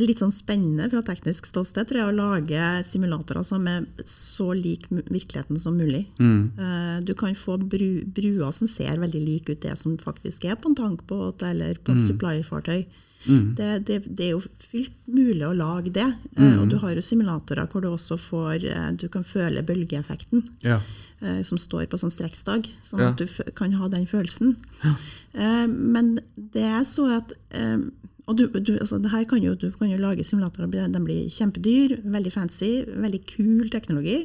litt 0.00 0.18
sånn 0.22 0.32
spennende 0.32 0.86
fra 0.92 1.02
teknisk 1.04 1.44
ståsted 1.50 1.88
tror 1.90 1.98
jeg, 2.00 2.08
å 2.08 2.16
lage 2.16 2.84
simulatorer 2.88 3.44
som 3.44 3.66
er 3.68 3.84
så 4.08 4.52
lik 4.56 4.86
virkeligheten 4.90 5.60
som 5.60 5.76
mulig. 5.76 6.06
Mm. 6.18 7.04
Du 7.04 7.12
kan 7.18 7.34
få 7.36 7.58
bru, 7.60 8.02
bruer 8.06 8.52
som 8.56 8.68
ser 8.70 8.96
veldig 9.02 9.20
like 9.26 9.52
ut 9.52 9.60
det 9.66 9.76
som 9.78 9.98
faktisk 10.00 10.44
er 10.48 10.56
på 10.56 10.70
en 10.72 10.78
tankbåt 10.78 11.42
eller 11.44 11.74
på 11.84 11.92
et 11.92 12.06
supply-fartøy. 12.08 12.86
Det, 13.22 13.68
det, 13.86 14.00
det 14.18 14.24
er 14.24 14.30
jo 14.32 14.40
fullt 14.70 14.96
mulig 15.06 15.44
å 15.46 15.52
lage 15.54 15.92
det. 15.94 16.08
Eh, 16.36 16.56
Og 16.58 16.68
du 16.72 16.78
har 16.82 16.90
jo 16.96 17.04
simulatorer 17.06 17.68
hvor 17.70 17.84
du 17.84 17.86
også 17.92 18.16
får 18.18 18.64
eh, 18.66 18.88
Du 18.98 19.04
kan 19.14 19.22
føle 19.22 19.62
bølgeeffekten 19.62 20.42
Ja. 20.66 20.80
eh, 21.20 21.42
som 21.46 21.54
står 21.60 21.86
på 21.86 22.00
sånn 22.00 22.10
streksdag, 22.10 22.66
sånn 22.82 22.98
Ja. 23.04 23.10
at 23.12 23.18
du 23.22 23.28
kan 23.54 23.76
ha 23.78 23.86
den 23.92 24.06
følelsen. 24.10 24.56
Ja. 24.82 24.96
men 25.68 26.18
det 26.36 26.64
er 26.66 26.82
så 26.84 27.06
at 27.20 27.30
eh, 27.54 27.78
og 28.30 28.38
du, 28.38 28.46
du, 28.46 28.76
altså 28.78 29.00
det 29.02 29.10
her 29.10 29.24
kan 29.28 29.42
jo, 29.42 29.54
du 29.58 29.70
kan 29.74 29.90
jo 29.90 29.98
lage 30.00 30.24
simulatorer, 30.24 30.70
de 30.70 31.02
blir 31.02 31.30
kjempedyr, 31.32 31.98
veldig 32.04 32.32
fancy, 32.32 32.72
veldig 32.86 33.22
kul 33.26 33.70
teknologi. 33.72 34.22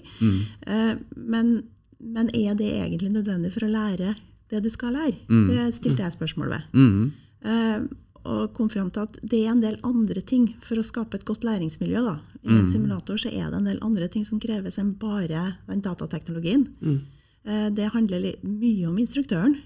Eh, 0.69 0.93
men, 1.17 1.53
men 1.99 2.29
er 2.37 2.57
det 2.59 2.69
egentlig 2.77 3.13
nødvendig 3.15 3.53
for 3.55 3.65
å 3.65 3.71
lære 3.73 4.13
det 4.51 4.61
du 4.63 4.69
skal 4.71 4.93
lære? 4.95 5.17
Det 5.49 5.69
stilte 5.75 6.05
jeg 6.05 6.15
spørsmål 6.15 6.53
ved. 6.53 6.67
Mm. 6.77 7.07
Eh, 7.41 7.87
og 8.27 8.53
kom 8.57 8.69
fram 8.69 8.89
til 8.91 9.07
at 9.07 9.17
det 9.23 9.39
er 9.39 9.53
en 9.53 9.63
del 9.63 9.77
andre 9.87 10.21
ting 10.21 10.49
for 10.63 10.79
å 10.79 10.85
skape 10.85 11.17
et 11.17 11.25
godt 11.27 11.45
læringsmiljø. 11.47 12.03
Da. 12.03 12.17
I 12.43 12.57
en 12.57 12.67
simulator 12.69 13.19
så 13.21 13.31
er 13.31 13.49
det 13.49 13.61
en 13.61 13.69
del 13.69 13.79
andre 13.85 14.09
ting 14.11 14.25
som 14.27 14.41
kreves 14.43 14.77
enn 14.81 14.93
bare 14.99 15.55
den 15.69 15.83
datateknologien. 15.85 16.67
Eh, 17.47 17.69
det 17.71 17.89
handler 17.95 18.33
mye 18.43 18.89
om 18.89 18.99
instruktøren. 18.99 19.57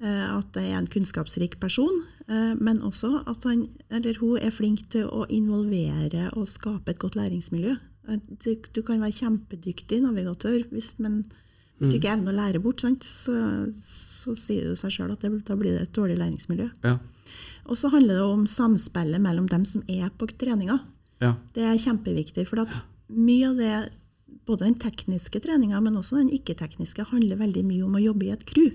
Eh, 0.00 0.26
at 0.32 0.52
det 0.56 0.64
er 0.64 0.78
en 0.78 0.88
kunnskapsrik 0.88 1.58
person, 1.60 2.04
men 2.30 2.82
også 2.86 3.24
at 3.26 3.44
han 3.48 3.64
eller 3.90 4.18
hun 4.20 4.38
er 4.38 4.52
flink 4.54 4.84
til 4.92 5.08
å 5.10 5.24
involvere 5.26 6.28
og 6.38 6.46
skape 6.50 6.92
et 6.92 7.00
godt 7.02 7.18
læringsmiljø. 7.18 7.76
Eh, 8.08 8.20
Du, 8.74 8.82
kan 8.82 9.00
være 9.00 9.16
kjempedyktig 9.18 10.02
navigatør, 10.04 10.62
hvis, 10.70 10.94
men 10.98 11.24
hvis 11.78 11.90
du 11.90 11.96
ikke 11.98 12.12
evner 12.12 12.32
å 12.32 12.36
lære 12.36 12.60
bort, 12.62 12.82
sant, 12.84 13.04
så, 13.04 13.34
så 13.74 14.34
sier 14.36 14.70
det 14.70 14.78
seg 14.78 14.94
sjøl 14.94 15.14
at 15.14 15.24
det, 15.24 15.32
da 15.48 15.56
blir 15.56 15.74
det 15.74 15.88
et 15.88 15.96
dårlig 15.96 16.18
læringsmiljø. 16.20 16.68
Ja. 16.84 16.98
Og 17.66 17.78
så 17.80 17.90
handler 17.92 18.20
det 18.20 18.26
om 18.26 18.46
samspillet 18.46 19.22
mellom 19.22 19.48
dem 19.48 19.64
som 19.68 19.82
er 19.88 20.10
på 20.18 20.28
treninga. 20.28 20.80
Ja. 21.20 21.34
Det 21.54 21.64
er 21.66 21.80
kjempeviktig, 21.80 22.46
for 22.48 22.62
at 22.64 22.74
mye 23.10 23.50
av 23.50 23.58
det, 23.58 23.74
både 24.46 24.66
den 24.68 24.78
tekniske 24.80 25.42
treninga, 25.42 25.80
men 25.82 25.98
også 25.98 26.20
den 26.20 26.30
ikke-tekniske, 26.36 27.08
handler 27.10 27.40
veldig 27.40 27.64
mye 27.66 27.86
om 27.86 27.98
å 27.98 28.04
jobbe 28.04 28.28
i 28.28 28.32
et 28.34 28.46
crew. 28.48 28.70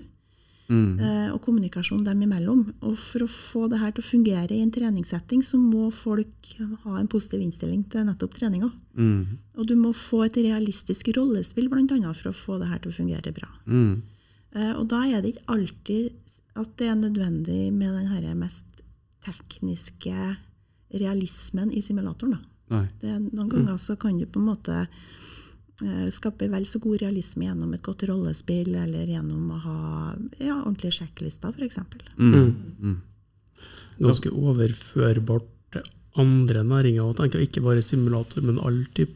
Eh, 0.68 1.28
og 1.30 1.38
kommunikasjon 1.44 2.04
dem 2.06 2.24
imellom. 2.26 2.64
Og 2.82 2.96
for 2.98 3.24
å 3.24 3.30
få 3.30 3.66
det 3.70 3.78
her 3.78 3.92
til 3.94 4.02
å 4.02 4.08
fungere 4.08 4.56
i 4.56 4.62
en 4.64 4.72
treningssetting, 4.74 5.44
så 5.46 5.60
må 5.60 5.90
folk 5.94 6.50
ha 6.84 6.96
en 6.98 7.10
positiv 7.10 7.44
innstilling 7.44 7.84
til 7.90 8.06
nettopp 8.08 8.34
treninga. 8.34 8.72
Mm. 8.98 9.38
Og 9.56 9.68
du 9.68 9.76
må 9.78 9.92
få 9.94 10.24
et 10.26 10.40
realistisk 10.40 11.12
rollespill, 11.16 11.70
annet, 11.72 12.16
for 12.16 12.32
å 12.32 12.36
få 12.36 12.58
det 12.58 12.70
her 12.72 12.82
til 12.82 12.90
å 12.90 12.98
fungere 12.98 13.34
bra. 13.34 13.48
Mhm. 13.66 14.02
Eh, 14.56 14.72
Og 14.72 14.88
da 14.88 15.04
er 15.04 15.22
det 15.22 15.34
ikke 15.34 15.48
alltid 15.48 16.12
at 16.56 16.76
det 16.76 16.88
er 16.88 16.96
nødvendig 16.96 17.72
med 17.72 17.92
den 17.92 18.06
her 18.06 18.34
mest 18.34 18.64
tekniske 19.22 20.36
realismen 20.94 21.70
i 21.72 21.82
simulatoren. 21.82 22.38
Da. 22.68 22.86
Det, 23.00 23.32
noen 23.32 23.48
ganger 23.48 23.76
så 23.76 23.96
kan 23.98 24.18
du 24.18 24.26
på 24.26 24.40
en 24.40 24.46
måte 24.46 24.88
eh, 25.84 26.06
skape 26.14 26.48
vel 26.52 26.66
så 26.68 26.80
god 26.82 27.02
realisme 27.02 27.48
gjennom 27.48 27.74
et 27.76 27.84
godt 27.84 28.06
rollespill, 28.08 28.74
eller 28.74 29.10
gjennom 29.10 29.50
å 29.52 29.60
ha 29.64 29.76
ja, 30.38 30.56
ordentlige 30.62 31.00
sjekklister, 31.00 31.52
f.eks. 31.56 31.82
Mhm. 32.16 32.96
Ganske 33.96 34.28
overførbart 34.28 35.46
til 35.72 35.86
andre 36.20 36.64
næringer. 36.64 37.02
òg, 37.06 37.16
tenker 37.16 37.40
jeg 37.40 37.50
ikke 37.50 37.64
bare 37.64 37.84
simulator, 37.84 38.44
men 38.44 38.58
all 38.60 38.82
type 38.94 39.14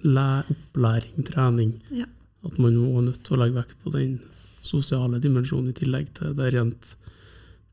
opplæring, 0.00 1.26
trening. 1.28 1.74
Ja. 1.90 2.06
At 2.44 2.58
man 2.58 2.76
må 2.76 2.98
er 2.98 3.10
nødt 3.10 3.22
til 3.24 3.36
å 3.36 3.40
legge 3.42 3.60
vekt 3.60 3.76
på 3.84 3.92
den 3.92 4.20
sosiale 4.62 5.20
dimensjonen 5.20 5.70
i 5.70 5.76
tillegg 5.76 6.08
til 6.16 6.34
det 6.36 6.52
rent 6.54 6.94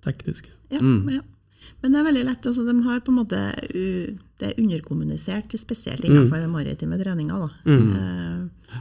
tekniske. 0.04 0.50
Ja, 0.72 0.82
ja. 0.82 1.22
Men 1.82 1.94
det 1.94 2.00
er 2.00 2.08
veldig 2.08 2.26
lett. 2.28 2.48
Altså, 2.50 2.66
de 2.68 2.76
har 2.86 3.04
på 3.06 3.14
en 3.14 3.20
måte 3.20 3.42
Det 3.72 4.50
er 4.50 4.60
underkommunisert, 4.62 5.56
spesielt 5.60 6.06
innenfor 6.06 6.44
mm. 6.44 6.54
maritime 6.54 7.00
treninger. 7.00 7.50
Eh, 7.66 8.72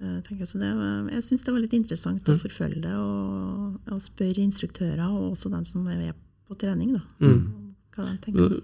eh, 0.00 0.32
jeg 0.38 0.48
så 0.48 0.60
det 0.62 0.72
jeg 1.14 1.24
syns 1.26 1.44
det 1.44 1.54
var 1.54 1.64
litt 1.64 1.76
interessant 1.76 2.30
å 2.30 2.38
forfølge 2.40 2.84
det 2.86 2.94
og, 2.96 3.78
og 3.92 4.02
spørre 4.04 4.44
instruktører, 4.44 5.04
og 5.08 5.32
også 5.34 5.52
dem 5.52 5.66
som 5.68 5.86
er 5.92 6.14
på 6.48 6.56
trening, 6.56 6.94
da, 6.96 7.02
hva 7.96 8.06
de 8.06 8.16
tenker. 8.24 8.60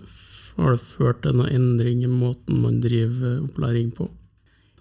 Har 0.54 0.76
det 0.76 0.84
ført 0.86 1.24
til 1.24 1.34
noen 1.36 1.50
endring 1.52 2.04
i 2.06 2.10
måten 2.10 2.62
man 2.62 2.78
driver 2.80 3.42
opplæring 3.42 3.90
på? 3.96 4.08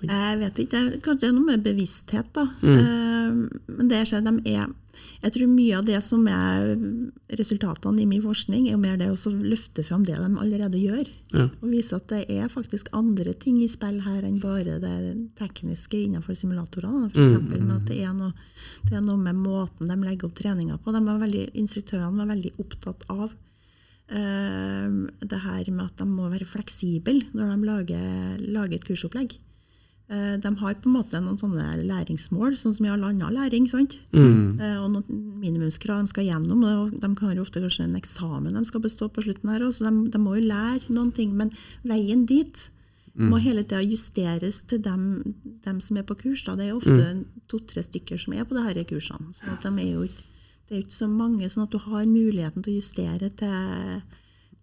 Jeg 0.10 0.40
vet 0.42 0.64
ikke, 0.64 0.80
det 0.80 0.98
er 0.98 1.04
kanskje 1.04 1.34
noe 1.34 1.48
med 1.48 1.66
bevissthet, 1.66 2.32
da. 2.36 2.48
Mm. 2.62 3.44
men 3.78 3.92
det 3.92 4.02
jeg 4.04 4.10
ser, 4.14 4.26
de 4.26 4.54
er 4.54 4.72
Jeg 5.24 5.34
tror 5.36 5.48
mye 5.50 5.78
av 5.78 5.86
det 5.88 6.00
som 6.04 6.26
er 6.28 6.74
resultatene 7.40 8.02
i 8.04 8.08
min 8.08 8.22
forskning, 8.24 8.68
er 8.68 8.76
jo 8.76 8.82
mer 8.82 8.98
det 9.00 9.08
å 9.12 9.32
løfte 9.32 9.84
fram 9.88 10.04
det 10.08 10.18
de 10.20 10.28
allerede 10.40 10.80
gjør. 10.80 11.08
Ja. 11.32 11.46
Og 11.62 11.72
vise 11.72 11.96
at 11.96 12.10
det 12.12 12.26
er 12.32 12.52
faktisk 12.52 12.92
andre 12.96 13.34
ting 13.34 13.62
i 13.64 13.70
spill 13.72 14.02
her 14.04 14.24
enn 14.28 14.42
bare 14.44 14.78
det 14.84 14.98
tekniske 15.40 15.98
innenfor 15.98 16.36
simulatorene. 16.38 17.10
For 17.14 17.24
eksempel, 17.24 17.64
mm. 17.64 17.72
at 17.78 17.88
det 17.88 18.02
er, 18.04 18.12
noe, 18.16 18.34
det 18.90 19.00
er 19.00 19.06
noe 19.08 19.20
med 19.20 19.40
måten 19.40 19.92
de 19.92 19.98
legger 20.04 20.30
opp 20.30 20.38
treninga 20.40 20.78
på. 20.84 20.94
Var 20.94 21.24
veldig, 21.24 21.48
instruktørene 21.64 22.20
var 22.20 22.32
veldig 22.36 22.54
opptatt 22.64 23.08
av 23.16 23.32
uh, 24.12 24.88
det 25.24 25.42
her 25.48 25.72
med 25.72 25.88
at 25.88 26.04
de 26.04 26.08
må 26.10 26.30
være 26.32 26.48
fleksible 26.48 27.32
når 27.34 27.56
de 27.56 27.72
lager, 27.72 28.46
lager 28.46 28.78
et 28.78 28.88
kursopplegg. 28.92 29.40
Eh, 30.10 30.36
De 30.44 30.56
har 30.60 30.76
på 30.76 30.90
en 30.90 30.98
måte 30.98 31.22
noen 31.22 31.40
sånne 31.40 31.86
læringsmål, 31.88 32.58
sånn 32.60 32.76
som 32.76 32.86
i 32.86 32.90
all 32.90 33.04
annen 33.04 33.34
læring. 33.34 33.70
sant? 33.70 34.00
Mm. 34.12 34.60
Og 34.84 34.92
noen 34.92 35.24
minimumskrav 35.40 36.04
de 36.04 36.08
skal 36.12 36.26
gjennom. 36.26 36.64
og 36.64 37.00
De 37.00 37.16
kan 37.16 37.36
jo 37.36 37.42
ofte 37.42 37.62
kanskje 37.62 37.86
en 37.88 37.96
eksamen 37.96 38.54
de 38.54 38.66
skal 38.66 38.82
bestå 38.82 39.10
på 39.10 39.24
slutten 39.24 39.50
her 39.50 39.60
så 39.72 39.90
de, 39.90 40.12
de 40.12 40.18
må 40.18 40.36
jo 40.36 40.48
lære 40.48 40.90
noen 40.90 41.14
ting. 41.14 41.34
Men 41.36 41.52
veien 41.84 42.26
dit 42.26 42.70
må 43.14 43.38
hele 43.38 43.62
tida 43.64 43.82
justeres 43.86 44.64
til 44.66 44.82
dem, 44.82 45.36
dem 45.64 45.80
som 45.82 45.98
er 45.98 46.06
på 46.08 46.18
kurs. 46.18 46.44
Da. 46.48 46.56
Det 46.58 46.68
er 46.68 46.76
ofte 46.76 47.26
to-tre 47.52 47.84
stykker 47.86 48.18
som 48.18 48.34
er 48.34 48.46
på 48.50 48.58
disse 48.58 48.86
kursene. 48.90 49.34
Så 49.38 49.50
at 49.54 49.66
de 49.66 49.74
er 49.84 49.92
jo 49.94 50.06
ikke, 50.08 50.24
det 50.68 50.76
er 50.76 50.80
jo 50.80 50.86
ikke 50.88 50.98
så 50.98 51.10
mange, 51.12 51.50
sånn 51.52 51.68
at 51.68 51.76
du 51.76 51.78
har 51.84 52.06
muligheten 52.10 52.66
til 52.66 52.74
å 52.74 52.80
justere 52.80 53.30
til, 53.38 54.02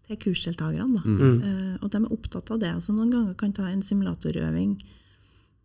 til 0.09 0.19
kursdeltakerne. 0.25 1.03
Mm. 1.05 1.37
Uh, 1.45 1.77
og 1.79 1.93
de 1.93 2.01
er 2.01 2.17
opptatt 2.17 2.51
av 2.51 2.63
det. 2.65 2.73
Så 2.83 2.95
noen 2.97 3.15
ganger 3.15 3.39
kan 3.39 3.55
ta 3.55 3.69
en 3.71 3.87
simulatorøving 3.87 4.81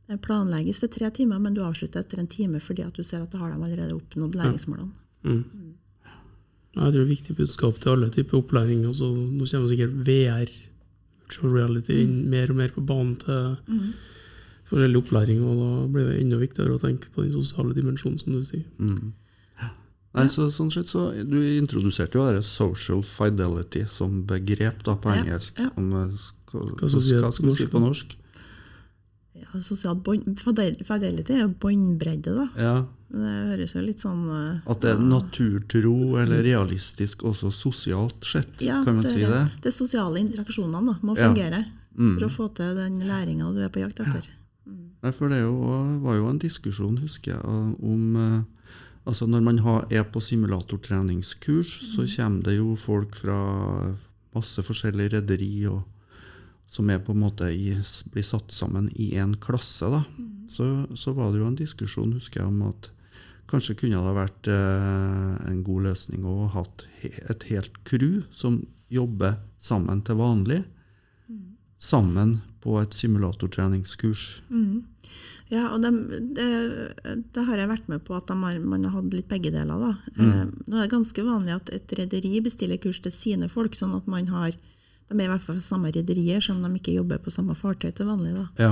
det 0.08 0.22
planlegges 0.22 0.80
til 0.84 0.90
tre 0.94 1.10
timer, 1.10 1.40
men 1.42 1.56
du 1.56 1.64
avslutter 1.66 2.04
etter 2.04 2.22
en 2.22 2.30
time 2.30 2.60
fordi 2.62 2.84
at 2.86 2.94
du 2.94 3.04
ser 3.04 3.24
at 3.24 3.32
du 3.32 3.38
har 3.42 3.52
de 3.52 3.58
allerede 3.58 3.96
oppnådd 3.96 4.36
læringsmålene. 4.38 4.92
Jeg 6.76 6.92
tror 6.92 6.92
det 6.92 7.02
er 7.06 7.14
viktig 7.14 7.36
budskap 7.38 7.80
til 7.80 7.90
alle 7.90 8.10
typer 8.12 8.38
opplæring. 8.38 8.86
Altså, 8.86 9.08
nå 9.16 9.46
kommer 9.48 9.72
sikkert 9.72 9.96
VR, 10.06 10.52
virtual 11.24 11.54
reality, 11.56 12.02
inn 12.04 12.30
mer 12.30 12.52
og 12.52 12.60
mer 12.60 12.74
på 12.76 12.84
banen 12.86 13.16
til 13.16 13.56
forskjellig 14.70 15.00
opplæring. 15.00 15.40
Og 15.42 15.62
da 15.62 15.70
blir 15.94 16.10
det 16.10 16.18
enda 16.22 16.42
viktigere 16.42 16.76
å 16.76 16.82
tenke 16.82 17.10
på 17.16 17.24
den 17.24 17.32
sosiale 17.32 17.74
dimensjonen, 17.78 18.20
som 18.20 18.36
du 18.36 18.44
sier. 18.44 18.66
Nei, 20.16 20.30
så, 20.32 20.46
sånn 20.54 20.70
sett 20.72 20.88
så, 20.88 21.10
Du 21.28 21.40
introduserte 21.44 22.16
jo 22.16 22.28
dette 22.30 22.46
social 22.48 23.02
fidelity 23.04 23.82
som 23.90 24.22
begrep 24.28 24.84
da 24.88 24.96
på 24.96 25.12
engelsk. 25.12 25.58
ja. 25.60 25.72
Om, 25.76 25.90
eh, 26.04 26.14
skal, 26.16 26.70
Hva 26.70 26.76
hva, 26.80 26.90
skal 26.90 27.00
vi 27.00 27.08
si 27.08 27.16
hva 27.20 27.32
skal 27.34 27.50
vi 27.50 27.56
si 27.58 27.66
på 27.66 27.72
på 27.76 27.84
norsk? 27.84 28.16
Ja, 29.36 29.60
sosial 29.60 30.00
Fidelity 30.04 31.34
er 31.36 31.42
jo 31.46 31.50
båndbredde, 31.60 32.34
da. 32.36 32.46
Ja, 32.58 32.76
Det 33.16 33.34
høres 33.52 33.74
jo 33.76 33.82
litt 33.84 34.00
sånn 34.02 34.24
uh, 34.28 34.62
At 34.72 34.82
det 34.82 34.94
er 34.96 35.00
naturtro 35.04 36.16
eller 36.22 36.42
realistisk 36.44 37.24
også 37.28 37.52
sosialt 37.54 38.24
sett, 38.26 38.56
ja, 38.64 38.82
kan 38.84 38.96
man 38.96 39.04
det, 39.06 39.12
si 39.14 39.26
det? 39.28 39.44
De 39.64 39.72
sosiale 39.72 40.20
interaksjonene 40.24 40.94
da, 40.94 40.98
må 41.04 41.16
Ja. 41.18 41.30
fungere 41.30 41.66
Mm. 41.96 42.18
for 42.20 42.26
å 42.28 42.30
få 42.32 42.48
til 42.56 42.76
den 42.76 43.00
læringa 43.08 43.54
du 43.56 43.62
er 43.64 43.70
på 43.70 43.80
jakt 43.80 44.00
etter. 44.04 44.26
Ja, 45.04 45.12
for 45.12 45.30
det 45.30 45.40
jo, 45.44 45.54
var 46.02 46.16
jo 46.18 46.28
en 46.28 46.40
diskusjon, 46.40 46.98
husker 47.00 47.32
jeg, 47.36 47.44
om 47.46 48.16
eh, 48.16 48.44
Altså 49.06 49.28
Når 49.30 49.42
man 49.44 49.58
har, 49.60 49.86
er 49.92 50.02
på 50.04 50.18
simulatortreningskurs, 50.20 51.94
så 51.94 52.06
kommer 52.18 52.42
det 52.44 52.56
jo 52.58 52.76
folk 52.76 53.14
fra 53.16 53.36
masse 54.34 54.64
forskjellige 54.66 55.12
rederi 55.22 55.68
og 55.70 55.84
som 56.68 56.90
er 56.90 57.00
på 57.00 57.14
en 57.14 57.22
måte 57.22 57.48
i, 57.54 57.76
blir 58.12 58.24
satt 58.26 58.52
sammen 58.52 58.90
i 59.00 59.12
en 59.22 59.36
klasse. 59.40 59.88
da. 59.92 60.04
Så, 60.48 60.66
så 60.98 61.14
var 61.16 61.32
det 61.32 61.40
jo 61.42 61.48
en 61.48 61.56
diskusjon, 61.60 62.14
husker 62.18 62.42
jeg, 62.42 62.50
om 62.52 62.62
at 62.70 62.90
kanskje 63.50 63.76
kunne 63.78 64.02
det 64.02 64.16
vært 64.18 64.48
eh, 64.50 65.50
en 65.52 65.60
god 65.64 65.84
løsning 65.92 66.26
å 66.26 66.48
ha 66.56 66.64
et 67.30 67.44
helt 67.52 67.76
crew 67.86 68.24
som 68.34 68.64
jobber 68.90 69.38
sammen 69.62 70.02
til 70.06 70.18
vanlig. 70.20 70.64
Sammen 71.78 72.40
på 72.64 72.80
et 72.82 72.94
simulatortreningskurs. 72.98 74.42
Ja, 75.52 75.68
og 75.76 75.82
dem- 75.84 76.34
det, 76.34 76.46
det 77.36 77.44
har 77.46 77.58
jeg 77.62 77.70
vært 77.70 77.90
med 77.92 78.02
på 78.08 78.16
at 78.18 78.30
har, 78.34 78.60
man 78.60 78.84
har 78.88 78.96
hatt 78.96 79.14
litt 79.14 79.28
begge 79.30 79.52
deler. 79.54 79.78
Da. 79.78 79.92
Eh, 80.18 80.46
nå 80.66 80.78
er 80.80 80.88
det 80.88 80.94
ganske 80.96 81.26
vanlig 81.28 81.54
at 81.60 81.70
et 81.76 81.94
rederi 82.00 82.40
bestiller 82.42 82.82
kurs 82.82 83.00
til 83.06 83.14
sine 83.14 83.50
folk, 83.52 83.76
sånn 83.78 83.94
at 84.00 84.08
man 84.10 84.28
har 84.34 84.56
de 85.10 85.20
er 85.20 85.28
i 85.28 85.30
hvert 85.30 85.44
fall 85.44 85.60
samme 85.62 85.92
rederier, 85.94 86.42
selv 86.42 86.60
om 86.60 86.66
de 86.74 86.80
ikke 86.80 86.96
jobber 86.96 87.22
på 87.22 87.34
samme 87.34 87.56
fartøy 87.58 87.92
til 87.94 88.10
vanlig. 88.10 88.34
Da. 88.34 88.46
Ja. 88.58 88.72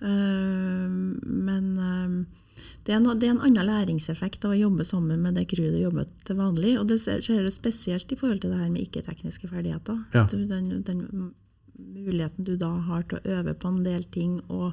Uh, 0.00 0.88
men 1.22 1.68
uh, 1.78 2.64
det 2.84 2.94
er, 2.96 3.00
no, 3.00 3.14
det 3.16 3.28
er 3.28 3.34
en 3.34 3.44
annen 3.44 3.68
læringseffekt 3.68 4.44
av 4.44 4.54
å 4.54 4.58
jobbe 4.58 4.84
sammen 4.88 5.22
med 5.24 5.36
det 5.38 5.46
crewet 5.52 5.76
du 5.76 5.82
jobber 5.82 6.08
til 6.28 6.38
vanlig. 6.40 6.74
Og 6.80 6.88
det 6.88 7.00
ser 7.04 7.20
ser 7.24 7.44
du 7.44 7.52
spesielt 7.52 8.12
i 8.12 8.18
forhold 8.20 8.42
til 8.42 8.54
det 8.54 8.60
her 8.60 8.72
med 8.72 8.86
ikke-tekniske 8.86 9.48
ferdigheter. 9.52 10.00
Ja. 10.16 10.24
Den, 10.32 10.72
den 10.86 11.32
muligheten 11.74 12.48
du 12.48 12.56
da 12.60 12.72
har 12.88 13.04
til 13.08 13.20
å 13.20 13.38
øve 13.38 13.56
på 13.58 13.72
en 13.72 13.84
del 13.84 14.04
ting 14.14 14.38
og 14.48 14.72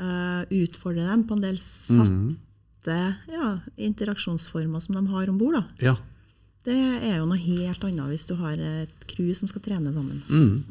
uh, 0.00 0.42
utfordre 0.44 1.08
dem 1.08 1.24
på 1.28 1.36
en 1.38 1.44
del 1.44 1.60
satte 1.62 3.00
ja, 3.28 3.50
interaksjonsformer 3.76 4.82
som 4.84 4.96
de 4.96 5.04
har 5.12 5.32
om 5.32 5.40
bord. 5.40 5.62
ja. 5.84 5.96
Det 6.68 6.76
er 6.76 7.14
jo 7.16 7.24
noe 7.24 7.40
helt 7.40 7.84
annet 7.86 8.10
hvis 8.12 8.26
du 8.28 8.34
har 8.36 8.58
et 8.60 9.04
crew 9.08 9.30
som 9.36 9.48
skal 9.48 9.62
trene 9.64 9.88
sammen. 9.94 10.20
Mm. 10.28 10.64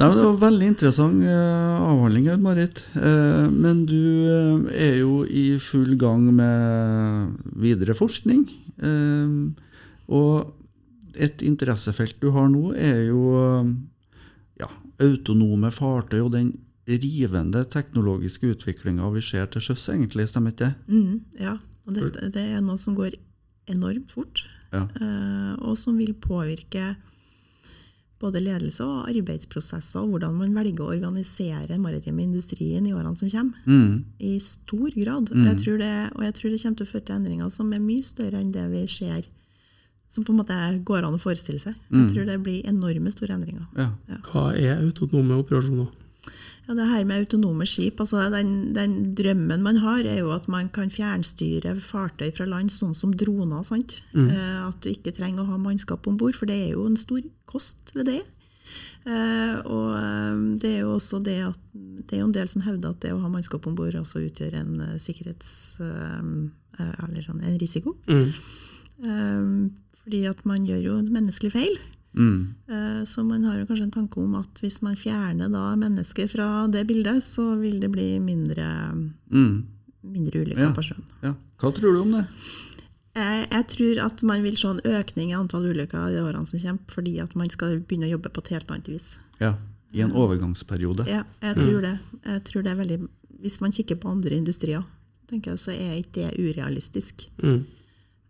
Nei, 0.00 0.08
men 0.08 0.16
Det 0.16 0.24
var 0.24 0.38
veldig 0.40 0.70
interessant 0.72 1.22
eh, 1.28 1.82
avhandling, 1.86 2.30
Marit. 2.42 2.82
Eh, 2.96 3.46
men 3.52 3.84
du 3.86 4.00
eh, 4.00 4.88
er 4.88 4.96
jo 5.02 5.20
i 5.28 5.44
full 5.62 5.92
gang 6.00 6.24
med 6.34 7.36
videre 7.60 7.94
forskning. 7.94 8.46
Eh, 8.80 9.36
og 10.10 11.14
et 11.14 11.44
interessefelt 11.46 12.18
du 12.18 12.32
har 12.34 12.48
nå, 12.50 12.72
er 12.74 13.04
jo 13.12 13.36
eh, 13.44 13.70
ja, 14.64 14.72
autonome 15.04 15.70
fartøy 15.70 16.24
og 16.24 16.34
den 16.34 16.50
rivende 16.88 17.64
teknologiske 17.70 18.54
utviklinga 18.54 19.10
vi 19.14 19.20
ser 19.20 19.46
til 19.52 19.60
sjøs, 19.62 19.88
egentlig. 19.92 20.28
Stemmer 20.30 20.50
ikke 20.54 20.64
det? 20.70 20.74
Mm, 20.88 21.20
ja, 21.40 21.58
og 21.86 21.94
det, 21.94 22.32
det 22.34 22.46
er 22.56 22.60
noe 22.64 22.78
som 22.78 22.96
går 22.98 23.14
enormt 23.70 24.10
fort, 24.10 24.46
Ja. 24.72 24.84
eh, 25.00 25.54
og 25.66 25.76
som 25.78 25.96
vil 25.98 26.14
påvirke 26.14 26.96
både 28.20 28.40
ledelse 28.42 28.84
og 28.84 29.08
arbeidsprosesser, 29.08 30.00
og 30.02 30.10
hvordan 30.12 30.34
man 30.36 30.52
velger 30.54 30.84
å 30.84 30.90
organisere 30.92 31.78
maritime 31.80 32.22
industrien 32.22 32.84
i 32.86 32.92
årene 32.92 33.16
som 33.16 33.30
kommer. 33.32 33.62
Mm. 33.64 34.04
I 34.20 34.34
stor 34.44 34.90
grad. 34.92 35.30
Jeg 35.32 35.56
det, 35.80 35.94
og 36.14 36.22
jeg 36.26 36.34
tror 36.36 36.50
det 36.50 36.60
kommer 36.62 36.76
til 36.76 36.86
å 36.86 36.90
føre 36.90 37.04
til 37.06 37.16
endringer 37.16 37.50
som 37.54 37.72
er 37.72 37.80
mye 37.80 38.02
større 38.04 38.42
enn 38.42 38.52
det 38.52 38.66
vi 38.74 38.84
ser, 38.92 39.24
som 40.10 40.24
på 40.26 40.34
en 40.34 40.40
måte 40.42 40.58
går 40.84 41.06
an 41.06 41.16
å 41.16 41.22
forestille 41.22 41.62
seg. 41.62 41.74
Jeg 41.90 42.10
tror 42.12 42.26
det 42.26 42.36
blir 42.44 42.66
enorme 42.68 43.10
store 43.14 43.38
endringer. 43.38 43.66
Ja. 43.78 43.88
Hva 44.28 44.50
er 44.58 44.82
autonome 44.84 45.38
operasjoner? 45.40 45.88
Ja, 46.66 46.76
det 46.78 46.86
her 46.86 47.06
med 47.08 47.24
autonome 47.24 47.66
skip, 47.66 48.00
altså 48.02 48.28
den, 48.30 48.72
den 48.76 49.14
drømmen 49.18 49.62
man 49.64 49.80
har, 49.82 50.04
er 50.06 50.20
jo 50.20 50.30
at 50.34 50.46
man 50.52 50.68
kan 50.70 50.92
fjernstyre 50.92 51.74
fartøy 51.82 52.30
fra 52.36 52.46
land, 52.46 52.70
sånn 52.70 52.94
som 52.94 53.14
droner. 53.16 53.64
sant? 53.66 54.00
Eh, 54.14 54.60
at 54.68 54.78
du 54.84 54.90
ikke 54.92 55.14
trenger 55.16 55.42
å 55.42 55.54
ha 55.54 55.58
mannskap 55.58 56.06
om 56.06 56.20
bord, 56.20 56.36
for 56.38 56.50
det 56.50 56.60
er 56.66 56.76
jo 56.76 56.86
en 56.86 57.00
stor 57.00 57.24
kost 57.50 57.94
ved 57.96 58.12
det. 58.12 58.20
Eh, 59.08 59.56
og 59.64 59.96
eh, 59.98 60.40
det 60.62 60.76
er 60.76 60.80
jo 60.84 60.94
også 60.98 61.18
det 61.26 61.40
at 61.48 61.60
det 61.74 62.16
er 62.16 62.22
jo 62.22 62.30
en 62.30 62.36
del 62.36 62.48
som 62.52 62.62
hevder 62.62 62.92
at 62.92 63.02
det 63.02 63.14
å 63.16 63.20
ha 63.22 63.30
mannskap 63.32 63.66
om 63.66 63.74
bord 63.78 63.96
også 63.98 64.22
utgjør 64.28 64.60
en 64.60 64.72
uh, 64.82 64.96
sikkerhets... 65.02 65.52
eh, 66.80 67.04
eller 67.04 67.24
sånn, 67.24 67.42
en 67.44 67.58
risiko. 67.60 67.94
Mm. 68.08 68.28
Eh, 69.04 69.48
fordi 70.00 70.24
at 70.30 70.44
man 70.48 70.66
gjør 70.68 70.84
jo 70.86 70.98
en 71.00 71.10
menneskelig 71.12 71.54
feil. 71.54 71.80
Mm. 72.16 72.54
Eh, 72.68 73.04
Så 73.06 73.22
man 73.24 73.44
har 73.44 73.58
jo 73.60 73.66
kanskje 73.66 73.82
en 73.86 73.90
tanke 73.94 74.18
om 74.18 74.34
at 74.34 74.54
hvis 74.60 74.82
man 74.82 74.96
fjerner 74.96 75.48
da 75.52 75.76
mennesker 75.76 76.26
fra 76.28 76.66
det 76.68 76.86
bildet, 76.88 77.22
så 77.22 77.54
vil 77.60 77.78
det 77.80 77.90
bli 77.92 78.18
mindre, 78.18 78.66
Mm. 79.30 79.66
mindre 80.02 80.40
ulykker 80.44 80.60
Ja. 80.68 80.72
på 80.72 80.82
sjøen. 80.82 81.04
Ja. 81.22 81.34
Hva 81.58 81.72
tror 81.72 81.92
du 81.94 82.00
om 82.02 82.10
det? 82.12 82.26
Jeg, 83.14 83.48
jeg 83.50 83.66
tror 83.68 84.04
at 84.06 84.22
man 84.22 84.42
vil 84.42 84.56
se 84.56 84.68
en 84.68 84.80
økning 84.84 85.30
i 85.30 85.34
antall 85.38 85.64
ulykker 85.66 86.10
i 86.14 86.20
årene 86.22 86.46
som 86.46 86.58
kommer, 86.58 86.80
fordi 86.88 87.18
at 87.20 87.34
man 87.36 87.48
skal 87.50 87.80
begynne 87.80 88.06
å 88.06 88.18
jobbe 88.18 88.30
på 88.30 88.38
et 88.44 88.48
helt 88.54 88.70
annet 88.70 88.86
vis. 88.88 89.18
Ja, 89.40 89.54
I 89.92 90.00
en 90.02 90.12
overgangsperiode. 90.12 91.06
Ja, 91.08 91.24
jeg 91.42 91.56
tror 91.56 91.80
det. 91.82 91.98
Jeg 92.24 92.44
tror 92.44 92.62
det 92.62 92.70
er 92.72 92.76
veldig, 92.84 93.08
hvis 93.42 93.60
man 93.60 93.72
kikker 93.72 93.96
på 93.96 94.10
andre 94.10 94.30
industrier, 94.36 94.84
tenker 95.28 95.50
jeg, 95.52 95.58
så 95.58 95.72
er 95.72 95.98
ikke 96.02 96.30
det 96.30 96.38
urealistisk. 96.38 97.26
Mm. 97.42 97.64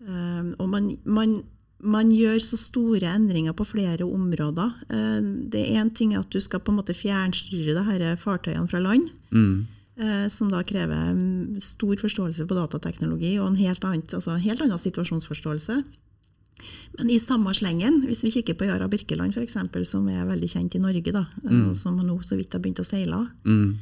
Um, 0.09 0.55
og 0.59 0.69
man, 0.69 0.97
man, 1.05 1.43
man 1.83 2.11
gjør 2.13 2.41
så 2.45 2.59
store 2.61 3.09
endringer 3.09 3.55
på 3.57 3.67
flere 3.69 4.05
områder. 4.07 4.73
Eh, 4.91 5.21
det 5.53 5.63
er 5.65 5.81
én 5.83 5.93
ting 5.95 6.15
at 6.19 6.31
du 6.31 6.41
skal 6.41 6.61
på 6.61 6.73
en 6.73 6.81
måte 6.81 6.97
fjernstyre 6.97 7.77
det 7.77 7.85
her 7.87 8.17
fartøyene 8.17 8.69
fra 8.69 8.81
land, 8.81 9.11
Mm. 9.31 9.67
eh, 9.97 10.29
som 10.29 10.51
da 10.51 10.63
krever 10.63 11.15
mm, 11.15 11.61
stor 11.61 11.97
forståelse 11.97 12.47
på 12.47 12.55
datateknologi 12.55 13.39
og 13.39 13.49
en 13.49 13.57
helt, 13.57 13.85
annet, 13.85 14.13
altså 14.15 14.35
en 14.35 14.41
helt 14.41 14.61
annen 14.61 14.79
situasjonsforståelse. 14.79 15.85
Men 16.99 17.11
i 17.11 17.19
samme 17.19 17.55
slengen, 17.57 18.03
hvis 18.05 18.23
vi 18.25 18.31
kikker 18.31 18.55
på 18.55 18.67
Yara 18.69 18.89
Birkeland 18.89 19.33
for 19.33 19.41
eksempel, 19.41 19.87
som 19.87 20.09
er 20.09 20.27
veldig 20.29 20.49
kjent 20.49 20.75
i 20.75 20.83
Norge, 20.83 21.13
da, 21.13 21.25
mm. 21.43 21.75
som 21.75 21.97
nå 21.97 22.19
så 22.23 22.37
vidt 22.37 22.53
har 22.53 22.61
begynt 22.61 22.83
å 22.83 22.89
seile, 22.89 23.29
Mm. 23.45 23.79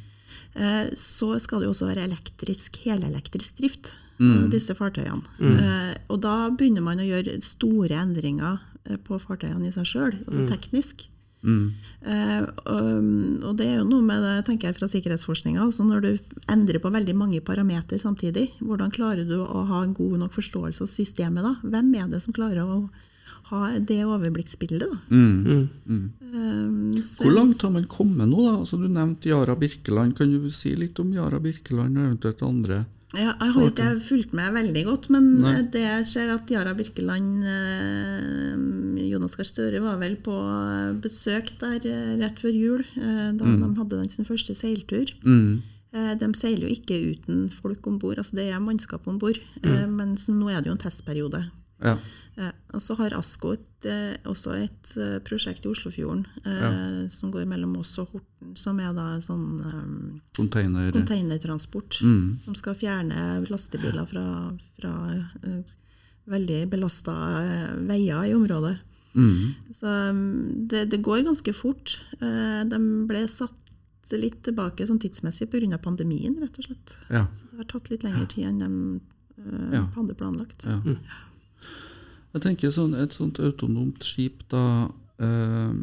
Eh, 0.55 0.89
så 0.95 1.39
skal 1.39 1.59
det 1.59 1.65
jo 1.65 1.73
også 1.73 1.87
være 1.89 2.05
elektrisk, 2.05 2.77
helelektrisk 2.85 3.57
drift 3.57 3.91
av 4.19 4.49
disse 4.51 4.75
fartøyene. 4.75 5.21
Eh, 5.39 5.95
Og 6.09 6.19
da 6.21 6.49
begynner 6.49 6.81
man 6.83 6.99
å 6.99 7.05
gjøre 7.07 7.41
store 7.41 7.95
endringer 8.01 8.59
eh, 8.85 8.97
på 8.97 9.19
fartøyene 9.19 9.67
i 9.67 9.71
seg 9.71 9.85
sjøl, 9.85 10.13
altså 10.27 10.47
teknisk. 10.49 11.05
Mm. 11.41 11.71
Uh, 12.03 12.41
og, 12.67 12.95
og 13.47 13.53
det 13.55 13.65
er 13.69 13.77
jo 13.79 13.85
noe 13.87 14.03
med 14.03 14.19
det, 14.25 14.33
tenker 14.45 14.67
jeg, 14.67 14.75
fra 14.75 14.89
sikkerhetsforskninga. 14.91 15.61
Altså 15.63 15.85
når 15.87 16.01
du 16.03 16.09
endrer 16.51 16.81
på 16.83 16.91
veldig 16.91 17.15
mange 17.15 17.39
parametere 17.39 17.97
samtidig, 18.01 18.49
hvordan 18.59 18.91
klarer 18.91 19.23
du 19.23 19.37
å 19.39 19.61
ha 19.69 19.83
en 19.85 19.93
god 19.95 20.17
nok 20.19 20.33
forståelse 20.35 20.83
av 20.83 20.91
systemet 20.91 21.45
da? 21.47 21.53
Hvem 21.63 21.93
er 21.95 22.09
det 22.11 22.19
som 22.25 22.35
klarer 22.35 22.59
å 22.67 22.89
ha 23.53 23.61
det 23.79 24.01
overblikksbildet, 24.03 24.83
da? 24.91 24.99
Mm. 25.15 25.69
Mm. 25.87 27.03
så- 27.07 27.23
Hvor 27.23 27.31
langt 27.33 27.61
har 27.61 27.71
man 27.71 27.87
kommet 27.87 28.27
nå? 28.27 28.43
da? 28.43 28.57
Altså, 28.59 28.77
du 28.77 28.87
nevnte 28.91 29.29
Yara 29.31 29.55
Birkeland. 29.55 30.17
Kan 30.17 30.31
du 30.35 30.49
si 30.51 30.75
litt 30.75 30.99
om 30.99 31.13
Yara 31.13 31.39
Birkeland 31.39 31.97
og 31.97 32.03
eventuelt 32.19 32.43
andre? 32.43 32.85
Ja, 33.17 33.31
jeg 33.41 33.53
har 33.55 33.63
ikke 33.71 33.85
fulgt 34.05 34.33
med 34.37 34.53
veldig 34.53 34.83
godt, 34.85 35.07
men 35.09 35.29
Nei. 35.41 35.53
det 35.73 35.81
jeg 35.81 36.05
ser 36.05 36.29
at 36.29 36.51
Yara 36.53 36.75
Birkeland 36.77 37.41
eh, 37.41 39.07
Jonas 39.09 39.33
Gahr 39.39 39.47
Støre 39.49 39.81
var 39.81 39.97
vel 39.97 40.13
på 40.21 40.35
besøk 41.01 41.49
der 41.61 41.81
eh, 41.89 42.11
rett 42.21 42.37
før 42.37 42.53
jul, 42.53 42.83
eh, 43.01 43.31
da 43.33 43.49
de 43.49 43.71
hadde 43.79 43.97
den 43.97 44.09
sin 44.13 44.25
første 44.29 44.53
seiltur. 44.53 45.09
Mm. 45.25 45.61
Eh, 45.91 46.11
De 46.21 46.29
seiler 46.37 46.67
jo 46.69 46.75
ikke 46.75 46.99
uten 47.15 47.47
folk 47.49 47.87
om 47.89 47.97
bord, 47.97 48.19
altså 48.21 48.37
det 48.37 48.51
er 48.53 48.61
mannskap 48.61 49.07
om 49.09 49.17
bord. 49.17 49.39
eh, 49.63 49.87
Men 49.89 50.13
nå 50.29 50.49
er 50.53 50.61
det 50.61 50.69
jo 50.69 50.77
en 50.77 50.83
testperiode. 50.85 51.47
Ja. 51.81 51.97
Eh, 52.37 52.51
Og 52.73 52.81
så 52.85 52.95
har 52.99 53.11
ASKO 53.17 53.53
et, 53.55 53.85
eh, 53.85 54.15
også 54.29 54.53
et 54.55 54.91
eh, 54.97 55.17
prosjekt 55.25 55.65
i 55.65 55.69
Oslofjorden 55.71 56.25
eh, 56.45 57.07
som 57.11 57.31
går 57.33 57.45
mellom 57.49 57.75
oss 57.81 57.97
og 57.99 58.13
Horten, 58.13 58.53
som 58.55 58.79
er 58.79 58.93
da 58.95 59.07
en 59.15 59.21
sånn 59.25 59.47
eh, 59.65 60.19
Container... 60.37 60.91
containertransport. 60.95 61.99
Mm. 62.05 62.37
Som 62.45 62.55
skal 62.55 62.75
fjerne 62.79 63.45
lastebiler 63.49 64.05
fra, 64.07 64.25
fra 64.79 64.93
eh, 65.43 65.63
veldig 66.29 66.61
belasta 66.71 67.15
veier 67.89 68.29
i 68.29 68.35
området. 68.37 68.77
Mm. 69.17 69.55
Så 69.73 69.89
um, 69.89 70.67
det, 70.69 70.85
det 70.93 71.01
går 71.03 71.23
ganske 71.25 71.53
fort. 71.57 71.97
Eh, 72.21 72.61
de 72.69 72.79
ble 73.09 73.23
satt 73.27 73.55
litt 74.13 74.39
tilbake 74.45 74.85
sånn 74.89 74.99
tidsmessig 75.01 75.49
pga. 75.51 75.77
pandemien, 75.81 76.37
rett 76.41 76.55
og 76.61 76.65
slett. 76.69 76.93
Ja. 77.09 77.25
Det 77.51 77.57
har 77.63 77.67
tatt 77.73 77.89
litt 77.91 78.03
lengre 78.05 78.27
tid 78.31 78.45
enn 78.47 78.59
de 78.61 78.69
eh, 79.41 79.73
Ja. 79.79 79.83
hadde 79.97 80.15
planlagt. 80.17 80.63
Ja. 80.65 80.79
Jeg 82.35 82.43
tenker 82.45 82.73
sånn, 82.73 82.93
Et 82.93 83.15
sånt 83.15 83.39
autonomt 83.41 84.03
skip, 84.05 84.43
da 84.51 84.89
eh, 85.17 85.73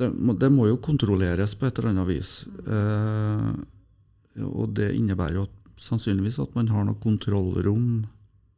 det, 0.00 0.10
må, 0.12 0.36
det 0.36 0.50
må 0.52 0.68
jo 0.70 0.80
kontrolleres 0.82 1.56
på 1.56 1.68
et 1.68 1.78
eller 1.78 1.94
annet 1.94 2.08
vis. 2.10 2.32
Eh, 2.68 3.50
og 4.44 4.74
det 4.76 4.92
innebærer 4.96 5.40
jo 5.40 5.46
at, 5.48 5.54
sannsynligvis 5.80 6.38
at 6.40 6.54
man 6.56 6.70
har 6.72 6.86
noe 6.88 6.96
kontrollrom 7.00 8.06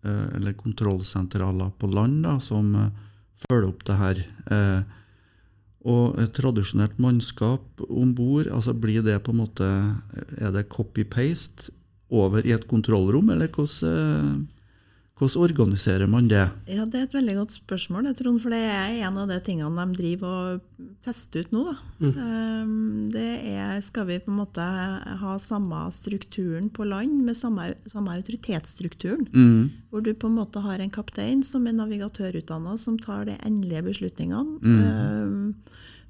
eh, 0.07 0.27
eller 0.39 0.55
kontrollsentraler 0.59 1.75
på 1.79 1.91
land 1.91 2.23
da, 2.27 2.37
som 2.43 2.71
eh, 2.79 2.93
følger 3.47 3.69
opp 3.71 3.85
det 3.87 3.99
her. 3.99 4.23
Eh, 4.55 4.95
og 5.89 6.19
et 6.21 6.35
tradisjonelt 6.35 6.99
mannskap 7.01 7.83
om 7.87 8.13
bord, 8.19 8.51
altså 8.51 8.75
blir 8.75 9.05
det 9.07 9.21
på 9.23 9.31
en 9.33 9.43
måte 9.45 9.67
Er 10.43 10.51
det 10.53 10.69
copy-paste 10.75 11.71
over 12.11 12.43
i 12.43 12.53
et 12.55 12.67
kontrollrom, 12.67 13.31
eller 13.31 13.51
hvordan, 13.53 13.91
eh, 13.91 14.58
hvordan 15.19 15.43
organiserer 15.43 16.07
man 16.07 16.29
det? 16.31 16.45
Ja, 16.71 16.85
Det 16.85 16.95
er 16.95 17.07
et 17.09 17.15
veldig 17.15 17.35
godt 17.41 17.55
spørsmål, 17.57 18.15
Trond, 18.15 18.41
for 18.41 18.55
det 18.55 18.61
er 18.63 19.03
en 19.03 19.19
av 19.19 19.29
de 19.29 19.39
tingene 19.43 19.87
de 19.91 19.99
driver 19.99 20.29
og 20.29 20.85
tester 21.03 21.43
ut 21.43 21.53
nå. 21.53 21.65
Da. 21.73 21.77
Um, 21.99 23.11
det 23.11 23.33
er, 23.51 23.81
skal 23.83 24.07
vi 24.07 24.21
på 24.23 24.31
en 24.31 24.39
måte 24.39 24.63
ha 24.63 25.35
samme 25.43 25.81
strukturen 25.93 26.71
på 26.71 26.87
land, 26.87 27.25
med 27.27 27.37
samme, 27.37 27.73
samme 27.87 28.15
autoritetsstrukturen. 28.15 29.27
Mm, 29.35 29.71
Hvor 29.91 30.05
du 30.07 30.13
på 30.15 30.31
en 30.31 30.39
måte 30.39 30.63
har 30.63 30.79
en 30.79 30.95
kaptein 30.95 31.43
som 31.43 31.67
er 31.67 31.75
navigatørutdanna, 31.81 32.79
som 32.79 32.99
tar 32.99 33.27
de 33.27 33.39
endelige 33.43 33.83
beslutningene, 33.91 34.59
um, 34.63 35.55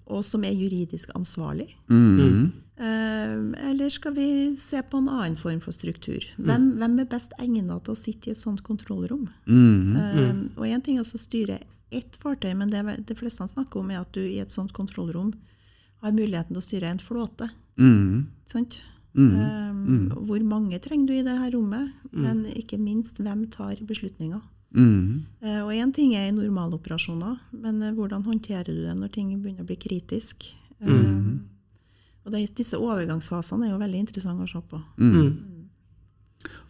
og 0.09 0.25
som 0.25 0.45
er 0.45 0.57
juridisk 0.57 1.13
ansvarlig. 1.19 1.75
mm, 1.89 2.53
Um, 2.79 3.55
eller 3.59 3.89
skal 3.91 4.15
vi 4.15 4.55
se 4.57 4.79
på 4.87 5.01
en 5.01 5.09
annen 5.11 5.35
form 5.37 5.59
for 5.59 5.75
struktur? 5.75 6.23
Hvem, 6.39 6.77
hvem 6.79 7.01
er 7.03 7.09
best 7.11 7.33
egnet 7.43 7.83
til 7.83 7.91
å 7.91 7.99
sitte 7.99 8.29
i 8.29 8.31
et 8.31 8.39
sånt 8.39 8.63
kontrollrom? 8.63 9.25
mm, 9.49 9.97
Um, 9.97 10.51
og 10.57 10.63
én 10.69 10.81
ting 10.87 10.97
er 10.97 11.03
å 11.03 11.19
styre 11.19 11.59
ett 11.91 12.15
fartøy, 12.23 12.55
men 12.55 12.71
det 12.71 12.85
de 13.09 13.15
fleste 13.19 13.43
snakker 13.51 13.81
om, 13.81 13.91
er 13.91 13.99
at 14.05 14.13
du 14.15 14.21
i 14.21 14.39
et 14.39 14.55
sånt 14.55 14.71
kontrollrom 14.73 15.33
har 16.05 16.13
muligheten 16.15 16.55
til 16.55 16.61
å 16.63 16.67
styre 16.69 16.87
en 16.93 16.99
flåte. 17.03 17.51
mm, 17.77 18.27
Sant? 18.47 18.79
mm, 19.17 19.35
Um, 19.35 20.11
Hvor 20.29 20.41
mange 20.45 20.79
trenger 20.79 21.07
du 21.09 21.13
i 21.15 21.23
det 21.27 21.37
her 21.37 21.51
rommet? 21.51 21.91
Men 22.13 22.45
ikke 22.47 22.79
minst, 22.79 23.19
hvem 23.19 23.51
tar 23.51 23.75
beslutninger? 23.83 24.41
Mm, 24.75 25.27
Eh, 25.41 25.61
og 25.63 25.71
én 25.73 25.93
ting 25.95 26.15
er 26.15 26.29
i 26.29 26.35
normaloperasjoner, 26.35 27.39
men 27.53 27.83
eh, 27.83 27.95
hvordan 27.95 28.25
håndterer 28.27 28.67
du 28.67 28.83
det 28.85 28.97
når 28.99 29.13
ting 29.15 29.31
begynner 29.37 29.63
å 29.63 29.69
bli 29.69 29.77
kritisk? 29.77 30.49
Mm. 30.79 31.41
og 32.23 32.31
det, 32.31 32.45
disse 32.55 32.79
overgangsfasene 32.79 33.67
er 33.67 33.73
jo 33.73 33.81
veldig 33.81 34.03
interessante 34.05 34.45
å 34.47 34.51
se 34.51 34.61
på. 34.71 34.83
mm. 34.99 35.55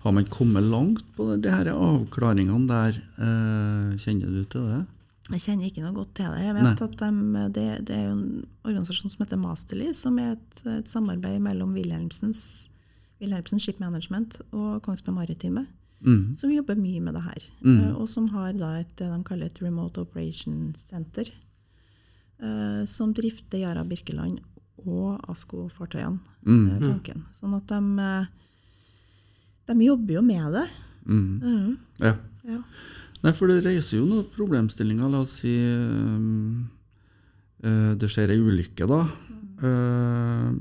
Har 0.00 0.12
man 0.12 0.24
kommet 0.30 0.62
langt 0.62 1.04
på 1.16 1.26
det, 1.28 1.42
de 1.44 1.50
her 1.52 1.68
avklaringene 1.74 2.68
der? 2.70 3.00
Eh, 3.18 3.98
kjenner 4.00 4.30
du 4.30 4.44
til 4.44 4.68
det? 4.70 4.84
Jeg 5.28 5.42
kjenner 5.44 5.68
ikke 5.68 5.82
noe 5.84 5.96
godt 5.96 6.14
til 6.16 6.30
det. 6.32 6.44
Jeg 6.46 6.54
vet 6.56 6.64
Nei. 6.64 6.74
at 6.86 6.94
de, 7.02 7.42
det, 7.52 7.64
det 7.90 7.96
er 7.96 8.04
jo 8.06 8.14
en 8.14 8.46
organisasjon 8.64 9.12
som 9.12 9.24
heter 9.24 9.40
Masterly, 9.42 9.90
som 9.96 10.16
er 10.22 10.36
et, 10.38 10.62
et 10.78 10.88
samarbeid 10.88 11.42
mellom 11.44 11.74
Wilhelmsen 11.76 12.32
Ship 13.60 13.82
Management 13.82 14.38
og 14.54 14.80
Kongsberg 14.86 15.18
Maritime, 15.18 15.66
Mm, 16.04 16.34
som 16.38 16.50
jobber 16.52 16.76
mye 16.78 17.00
med 17.02 17.14
det 17.14 17.22
her. 17.24 17.42
Mhm. 17.60 17.80
Eh, 17.88 17.94
Og 17.96 18.08
som 18.08 18.28
har 18.28 18.52
da 18.52 18.74
et, 18.80 18.96
det 18.96 19.08
de 19.10 19.24
kaller 19.24 19.46
et 19.46 19.62
Remote 19.62 19.98
Operation 19.98 20.72
Center, 20.76 21.24
eh, 22.40 22.84
som 22.86 23.12
drifter 23.12 23.58
Yara 23.58 23.82
Birkeland 23.84 24.38
og 24.86 25.20
ASKO-fartøyene. 25.28 26.20
mm, 26.46 26.70
eh, 26.70 26.78
tanken. 26.86 27.24
Sånn 27.40 27.56
at 27.56 27.66
de, 27.66 28.28
de 29.66 29.84
jobber 29.84 30.14
jo 30.14 30.22
med 30.22 30.52
det. 30.52 30.68
mm. 31.06 31.40
Mhm. 31.42 31.78
Ja. 32.00 32.16
Ja. 32.44 32.62
Nei, 33.22 33.32
for 33.32 33.48
det 33.48 33.64
reiser 33.64 33.98
jo 33.98 34.06
noen 34.06 34.24
problemstillinger. 34.30 35.10
La 35.10 35.18
oss 35.18 35.40
si 35.40 35.50
um, 35.74 36.68
uh, 37.64 37.94
det 37.98 38.08
skjer 38.08 38.30
ei 38.30 38.38
ulykke, 38.38 38.86
da. 38.86 39.00
Uh, 39.60 40.54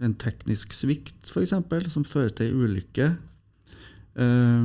en 0.00 0.14
teknisk 0.14 0.72
svikt, 0.72 1.28
f.eks., 1.28 1.52
som 1.92 2.04
fører 2.08 2.30
til 2.34 2.46
ei 2.48 2.56
ulykke. 2.56 3.10
Eh, 4.18 4.64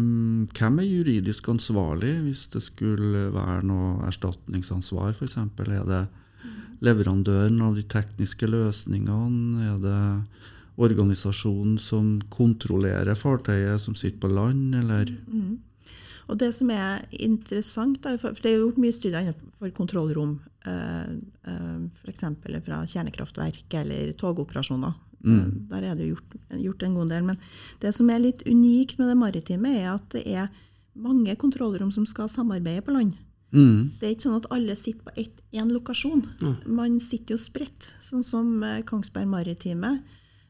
hvem 0.58 0.80
er 0.82 0.90
juridisk 0.90 1.50
ansvarlig 1.54 2.16
hvis 2.26 2.48
det 2.54 2.64
skulle 2.66 3.28
være 3.36 3.62
noe 3.70 4.08
erstatningsansvar, 4.10 5.14
f.eks.? 5.14 5.38
Er 5.38 5.86
det 5.90 6.04
leverandøren 6.86 7.62
av 7.64 7.78
de 7.78 7.86
tekniske 7.86 8.50
løsningene? 8.50 9.70
Er 9.70 9.80
det 9.84 10.02
organisasjonen 10.76 11.78
som 11.80 12.18
kontrollerer 12.34 13.16
fartøyet 13.16 13.80
som 13.82 13.96
sitter 13.96 14.26
på 14.26 14.34
land, 14.34 14.76
eller 14.76 15.14
Og 16.28 16.40
det 16.42 16.56
som 16.58 16.72
er 16.74 17.06
interessant, 17.12 18.02
for 18.02 18.34
det 18.42 18.50
er 18.50 18.56
jo 18.58 18.66
gjort 18.66 18.82
mye 18.82 18.96
studier 18.96 19.28
innenfor 19.30 19.72
kontrollrom, 19.78 20.40
eh, 20.66 21.12
eh, 21.46 21.82
f.eks. 22.02 22.24
fra 22.66 22.80
kjernekraftverk 22.90 23.78
eller 23.82 24.12
togoperasjoner. 24.18 24.94
Eh, 25.24 25.46
Der 25.70 25.84
er 25.84 25.96
det 25.96 26.08
jo 26.10 26.16
gjort, 26.16 26.36
gjort 26.64 26.84
en 26.84 26.96
god 26.96 27.08
del. 27.10 27.24
Men 27.24 27.38
det 27.80 27.94
som 27.96 28.10
er 28.10 28.20
litt 28.20 28.44
unikt 28.48 28.98
med 29.00 29.08
det 29.10 29.18
maritime, 29.18 29.66
er 29.80 29.94
at 29.96 30.10
det 30.10 30.26
er 30.28 30.50
mange 30.96 31.36
kontrollrom 31.36 31.92
som 31.92 32.06
skal 32.06 32.28
samarbeide 32.30 32.82
på 32.82 32.92
land. 32.94 33.14
Mm, 33.54 33.92
Det 34.00 34.04
er 34.04 34.16
ikke 34.16 34.28
sånn 34.30 34.42
at 34.44 34.52
alle 34.52 34.76
sitter 34.76 35.04
på 35.04 35.28
én 35.54 35.72
lokasjon. 35.72 36.26
Man 36.66 37.00
sitter 37.00 37.36
jo 37.36 37.38
spredt. 37.38 37.94
Sånn 38.02 38.24
som 38.24 38.62
eh, 38.64 38.82
Kongsberg 38.84 39.28
Maritime 39.28 40.02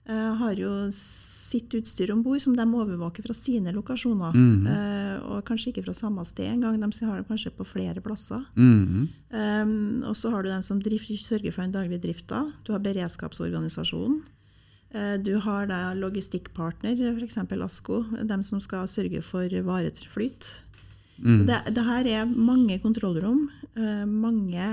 eh, 0.08 0.36
har 0.36 0.54
jo 0.56 0.90
sitt 0.92 1.70
utstyr 1.78 2.12
om 2.12 2.24
bord 2.24 2.42
som 2.42 2.56
de 2.56 2.64
overvåker 2.66 3.24
fra 3.24 3.34
sine 3.38 3.72
lokasjoner. 3.72 4.34
Eh, 4.68 5.20
og 5.30 5.44
kanskje 5.46 5.72
ikke 5.72 5.84
fra 5.86 5.94
samme 5.94 6.26
sted 6.26 6.48
engang, 6.50 6.80
de 6.80 7.06
har 7.06 7.18
det 7.22 7.28
kanskje 7.28 7.52
på 7.56 7.66
flere 7.66 8.02
plasser. 8.02 8.42
mm, 8.56 9.08
Um, 9.36 10.02
og 10.08 10.16
så 10.16 10.30
har 10.32 10.44
du 10.44 10.50
dem 10.50 10.62
som 10.64 10.80
drift, 10.80 11.10
sørger 11.20 11.52
for 11.52 11.62
den 11.64 11.74
daglige 11.74 12.00
drifta. 12.02 12.54
Du 12.64 12.72
har 12.72 12.80
beredskapsorganisasjonen. 12.80 14.22
Eh, 14.96 15.18
Du 15.20 15.34
har 15.44 15.68
da 15.68 15.80
logistikkpartner, 15.98 16.96
f.eks. 17.18 17.38
ASKO, 17.66 17.98
dem 18.28 18.44
som 18.48 18.62
skal 18.64 18.88
sørge 18.88 19.22
for 19.26 19.50
vareflyt. 19.68 20.54
Mm. 21.18 21.46
det, 21.48 21.58
det 21.76 21.84
her 21.88 22.08
er 22.12 22.26
mange 22.28 22.76
kontrollrom, 22.84 23.46
eh, 23.80 24.04
mange, 24.06 24.66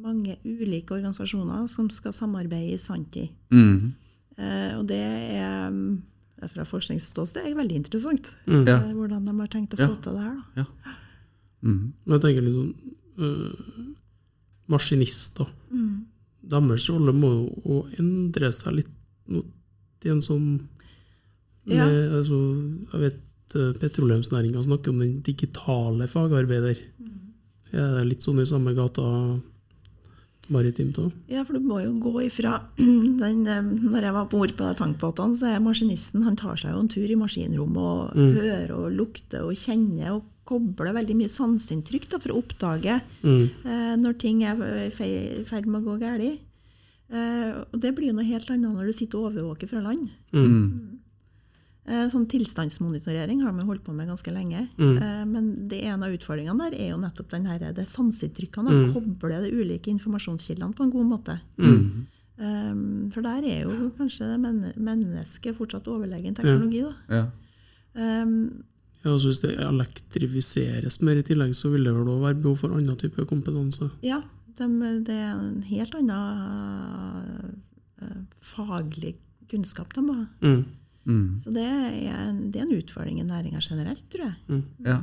mange 0.00 0.36
ulike 0.48 0.94
organisasjoner 0.96 1.66
som 1.68 1.90
skal 1.92 2.12
samarbeide 2.16 2.74
i 2.74 2.78
sanntid. 2.80 3.28
mm. 3.50 3.92
Eh, 4.40 4.78
Og 4.78 4.86
det 4.88 4.96
er 4.96 5.68
mm, 5.70 6.02
fra 6.48 6.64
forskningsståsted 6.64 7.44
er 7.44 7.54
veldig 7.58 7.76
interessant. 7.82 8.30
Mm. 8.46 8.62
Eh, 8.66 8.92
Hvordan 8.96 9.26
de 9.28 9.34
har 9.40 9.48
tenkt 9.52 9.74
å 9.76 9.78
Ja. 9.82 9.88
få 9.88 10.00
til 10.02 10.12
det 10.16 10.22
her. 10.22 10.38
da. 10.56 10.64
Mm. 11.62 11.92
Men 12.06 12.20
jeg 12.20 12.22
tenker 12.22 12.42
litt 12.42 12.54
sånn 13.18 13.96
Maskinister. 14.70 15.46
Deres 16.50 16.88
rolle 16.88 17.12
må 17.12 17.30
jo 17.66 17.82
endre 17.98 18.50
seg 18.52 18.72
litt 18.78 18.88
til 20.00 20.12
en 20.16 20.20
sånn 20.24 20.46
med, 21.66 21.76
Ja. 21.76 21.86
altså, 22.18 22.38
Jeg 22.92 23.00
vet 23.00 23.56
øh, 23.56 23.72
petroleumsnæringa 23.80 24.62
snakker 24.64 24.88
om 24.94 24.98
den 25.04 25.20
digitale 25.22 26.06
fagarbeider. 26.08 26.78
Er 27.72 27.94
det 27.98 28.06
litt 28.08 28.22
sånn 28.26 28.40
i 28.42 28.46
samme 28.48 28.72
gata 28.74 29.04
maritimt 30.50 30.96
òg? 30.98 31.12
Ja, 31.30 31.44
for 31.46 31.54
du 31.54 31.60
må 31.62 31.78
jo 31.84 31.92
gå 32.02 32.24
ifra 32.26 32.56
den, 32.80 33.44
eh, 33.46 33.62
Når 33.62 34.02
jeg 34.08 34.14
var 34.16 34.26
på 34.26 34.40
bord 34.40 34.54
på 34.58 34.66
de 34.66 34.74
tankbåtene, 34.80 35.36
så 35.38 35.52
er 35.54 35.62
maskinisten 35.62 36.24
han 36.26 36.36
tar 36.40 36.56
seg 36.58 36.72
jo 36.74 36.80
en 36.82 36.88
tur 36.90 37.06
i 37.06 37.18
maskinrommet 37.20 37.76
og 37.78 38.18
hører 38.18 38.72
og 38.74 38.90
lukter 38.96 39.44
og 39.46 39.54
kjenner 39.54 40.16
og 40.16 40.24
kobler 40.50 40.90
veldig 40.96 41.14
mye 41.20 41.30
sanseinntrykk 41.30 42.08
for 42.18 42.32
å 42.34 42.40
oppdage 42.42 42.96
Mm. 43.22 43.44
eh, 43.64 43.94
når 44.02 44.18
ting 44.18 44.42
er 44.42 44.58
i 44.58 44.88
i 44.90 45.44
ferd 45.46 45.66
med 45.70 45.82
å 45.84 45.92
gå 45.92 46.00
galt. 46.00 46.40
Eh, 47.10 47.60
og 47.66 47.78
det 47.82 47.92
blir 47.96 48.12
jo 48.12 48.16
noe 48.18 48.28
helt 48.28 48.50
annet 48.52 48.70
når 48.70 48.90
du 48.90 48.96
sitter 48.96 49.18
og 49.18 49.32
overvåker 49.32 49.70
fra 49.70 49.82
land. 49.82 50.06
Mm. 50.36 51.00
Eh, 51.90 52.06
sånn 52.12 52.28
tilstandsmonitorering 52.30 53.40
har 53.42 53.54
vi 53.56 53.66
holdt 53.66 53.82
på 53.86 53.94
med 53.96 54.12
ganske 54.12 54.30
lenge. 54.34 54.66
Eh, 54.78 55.24
men 55.26 55.50
det 55.70 55.82
en 55.90 56.04
av 56.06 56.14
utfordringene 56.14 56.68
der 56.68 56.78
er 56.78 56.92
jo 56.92 57.02
nettopp 57.02 57.32
den 57.34 57.50
her, 57.50 57.66
det 57.74 57.88
sanseinntrykkene. 57.90 58.70
Å 58.70 58.94
koble 58.94 59.42
de 59.42 59.50
ulike 59.50 59.90
informasjonskildene 59.90 60.76
på 60.76 60.86
en 60.86 60.94
god 60.94 61.12
måte. 61.16 61.38
Mm. 61.58 62.06
Um, 62.40 63.10
for 63.12 63.20
der 63.20 63.44
er 63.44 63.66
jo 63.66 63.90
kanskje 63.98 64.30
det 64.30 64.38
men 64.40 64.62
mennesket 64.80 65.58
fortsatt 65.58 65.88
overlegen 65.92 66.32
teknologi. 66.38 66.80
Da. 66.86 67.18
Ja. 67.18 67.24
Um, 68.22 68.64
Ja, 69.00 69.14
altså 69.14 69.30
hvis 69.30 69.40
det 69.40 69.54
elektrifiseres 69.64 70.98
mer 71.00 71.16
i 71.16 71.24
tillegg, 71.24 71.54
så 71.56 71.70
vil 71.72 71.86
det 71.88 71.92
vel 71.96 72.08
være 72.20 72.36
behov 72.36 72.58
for 72.60 72.76
annen 72.76 72.98
type 73.00 73.24
kompetanse. 73.28 73.88
ja, 74.04 74.20
dem- 74.60 75.02
det 75.06 75.16
er 75.16 75.32
en 75.32 75.62
helt 75.66 75.94
annen 75.98 77.62
eh, 78.02 78.20
faglig 78.40 79.16
kunnskap 79.50 79.92
de 79.96 80.04
har. 80.08 80.26
Mm. 80.44 80.60
Mm. 81.10 81.38
Så 81.42 81.50
det 81.54 81.64
er, 81.64 81.96
en, 82.28 82.50
det 82.52 82.60
er 82.60 82.66
en 82.68 82.76
utfordring 82.76 83.18
i 83.20 83.26
næringa 83.26 83.60
generelt, 83.64 84.04
tror 84.12 84.28
jeg. 84.30 84.62
ja. 84.86 85.00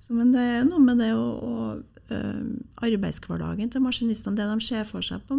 Så, 0.00 0.14
men 0.16 0.32
det 0.32 0.40
er 0.40 0.64
noe 0.64 0.80
med 0.80 0.96
det 0.98 1.10
å, 1.12 1.26
å 1.44 1.82
eh, 2.08 2.40
arbeidshverdagen 2.88 3.68
til 3.70 3.82
maskinistene, 3.84 4.34
det 4.38 4.46
de 4.48 4.64
ser 4.64 4.86
for 4.88 5.04
seg 5.04 5.20
på, 5.28 5.36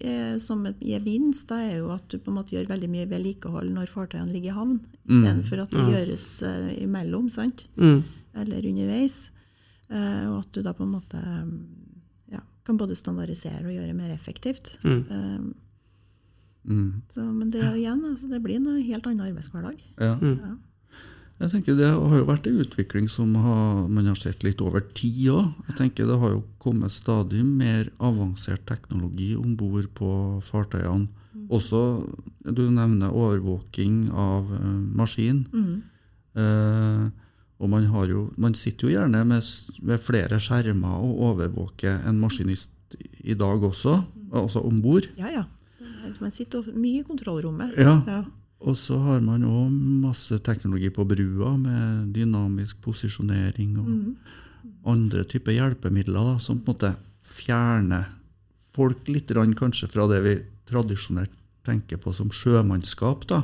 eh, 0.00 0.38
som 0.40 0.64
et- 0.66 0.80
gir 0.80 1.00
vinst, 1.04 1.46
da 1.52 1.58
er 1.60 1.76
jo 1.82 1.90
at 1.92 2.08
du 2.08 2.16
på 2.18 2.32
en 2.32 2.38
måte 2.40 2.56
gjør 2.56 2.70
veldig 2.72 2.88
mye 2.90 3.06
vedlikehold 3.12 3.68
når 3.76 3.92
fartøyene 3.92 4.32
ligger 4.32 4.54
i 4.54 4.58
havn, 4.58 4.80
Mm. 5.04 5.20
istedenfor 5.20 5.60
at 5.66 5.70
det 5.76 5.84
gjøres 5.92 6.26
uh, 6.48 6.70
imellom, 6.80 7.26
sant? 7.30 7.66
Mm. 7.76 8.02
eller 8.40 8.64
underveis. 8.72 9.30
Uh, 9.92 10.32
og 10.32 10.38
at 10.40 10.52
du 10.56 10.62
da 10.64 10.72
på 10.72 10.82
en 10.82 10.94
måte 10.96 11.20
mm, 11.20 11.50
ja, 11.52 11.83
kan 12.64 12.78
både 12.80 12.96
standardisere 12.96 13.64
og 13.66 13.74
gjøre 13.76 13.94
mer 13.96 14.10
effektivt. 14.14 14.76
Mm. 14.84 15.04
Eh, 15.10 15.52
Mm. 16.64 17.02
så, 17.12 17.20
men 17.20 17.50
det, 17.52 17.60
igjen, 17.76 17.98
altså, 18.08 18.24
det 18.30 18.38
blir 18.40 18.56
en 18.56 18.80
helt 18.80 19.04
annen 19.06 19.20
arbeidshverdag. 19.26 19.82
Ja. 20.00 20.14
Mm. 20.16 20.38
Ja. 20.40 20.54
Jeg 21.42 21.50
tenker 21.50 21.76
Det 21.76 21.90
har 21.90 22.16
jo 22.16 22.24
vært 22.24 22.46
en 22.46 22.60
utvikling 22.62 23.08
som 23.10 23.34
har, 23.34 23.88
man 23.88 24.06
har 24.06 24.16
sett 24.16 24.42
litt 24.46 24.62
over 24.64 24.80
tid 24.96 25.26
òg. 25.34 25.50
Jeg 25.68 25.76
tenker 25.76 26.06
Det 26.08 26.16
har 26.22 26.30
jo 26.30 26.44
kommet 26.62 26.90
stadig 26.94 27.44
mer 27.44 27.90
avansert 28.00 28.64
teknologi 28.64 29.34
om 29.36 29.56
bord 29.60 29.90
på 29.98 30.40
fartøyene. 30.46 31.08
Også, 31.52 31.82
du 32.48 32.70
nevner 32.70 33.12
overvåking 33.12 34.08
av 34.16 34.48
eh, 34.56 34.80
maskin. 34.96 35.44
Mm. 35.52 35.82
Eh, 36.40 37.10
og 37.64 37.70
man, 37.72 37.86
har 37.90 38.06
jo, 38.12 38.26
man 38.36 38.54
sitter 38.58 38.90
jo 38.90 38.94
gjerne 38.98 39.24
med, 39.26 39.50
med 39.82 40.02
flere 40.04 40.36
skjermer 40.42 41.00
og 41.00 41.20
overvåker 41.30 42.02
en 42.08 42.20
maskinist 42.20 42.70
i 43.24 43.34
dag 43.34 43.64
også, 43.64 43.96
altså 44.36 44.60
om 44.68 44.80
bord. 44.84 45.08
ja, 45.18 45.32
ja. 45.40 45.44
Man 46.20 46.30
sitter 46.36 46.66
mye 46.76 47.00
i 47.00 47.04
kontrollrommet. 47.06 47.78
Ja. 47.80 47.94
Ja. 48.06 48.18
Og 48.64 48.76
så 48.76 48.98
har 49.00 49.22
man 49.24 49.42
òg 49.48 49.72
masse 50.04 50.36
teknologi 50.44 50.90
på 50.92 51.04
brua 51.08 51.54
med 51.58 52.12
dynamisk 52.14 52.82
posisjonering 52.84 53.78
og 53.80 53.88
Mm. 53.88 54.16
andre 54.86 55.24
typer 55.24 55.52
hjelpemidler 55.56 56.28
da, 56.28 56.38
som 56.38 56.60
på 56.60 56.70
en 56.70 56.74
måte 56.74 56.92
fjerner 57.24 58.06
folk 58.76 59.08
litt 59.08 59.30
rann, 59.36 59.54
kanskje 59.56 59.88
fra 59.88 60.06
det 60.12 60.20
vi 60.24 60.34
tradisjonelt 60.68 61.32
tenker 61.64 61.96
på 62.00 62.12
som 62.14 62.28
sjømannskap. 62.30 63.26
da. 63.26 63.42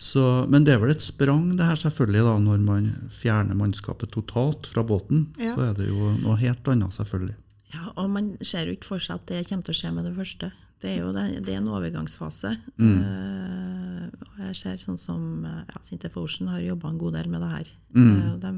Så, 0.00 0.22
men 0.48 0.64
det 0.64 0.72
er 0.72 0.80
vel 0.80 0.94
et 0.94 1.04
sprang 1.04 1.50
det 1.58 1.66
her 1.68 1.76
selvfølgelig 1.76 2.22
da, 2.24 2.34
når 2.40 2.62
man 2.64 2.88
fjerner 3.12 3.58
mannskapet 3.58 4.14
totalt 4.14 4.70
fra 4.70 4.84
båten. 4.86 5.26
Ja. 5.36 5.52
Så 5.58 5.66
er 5.66 5.74
det 5.76 5.90
jo 5.90 6.14
noe 6.22 6.38
helt 6.40 6.68
annet, 6.72 6.96
selvfølgelig. 6.96 7.36
Ja, 7.74 7.90
og 8.00 8.08
man 8.14 8.30
ser 8.40 8.66
jo 8.66 8.74
ikke 8.74 8.94
for 8.94 9.02
seg 9.02 9.20
at 9.20 9.28
det 9.28 9.44
kommer 9.50 9.66
til 9.66 9.76
å 9.76 9.80
skje 9.82 9.90
med 9.94 10.08
det 10.08 10.14
første. 10.16 10.48
Det 10.80 10.94
er 10.94 11.02
jo 11.02 11.10
det, 11.12 11.24
det 11.44 11.52
er 11.52 11.60
en 11.60 11.68
overgangsfase. 11.68 12.54
Mm. 12.80 12.94
Uh, 13.04 14.06
og 14.24 14.40
jeg 14.46 14.56
ser 14.62 14.80
sånn 14.80 14.96
som 14.98 15.44
eh, 15.44 15.60
ja, 15.68 15.82
Sintef 15.84 16.16
Ocean 16.16 16.48
har 16.48 16.62
jobba 16.64 16.88
en 16.88 17.02
god 17.02 17.18
del 17.18 17.28
med 17.28 17.44
det 17.44 17.50
her. 17.52 17.68
Mm. 17.92 18.08
Uh, 18.08 18.32
de, 18.40 18.54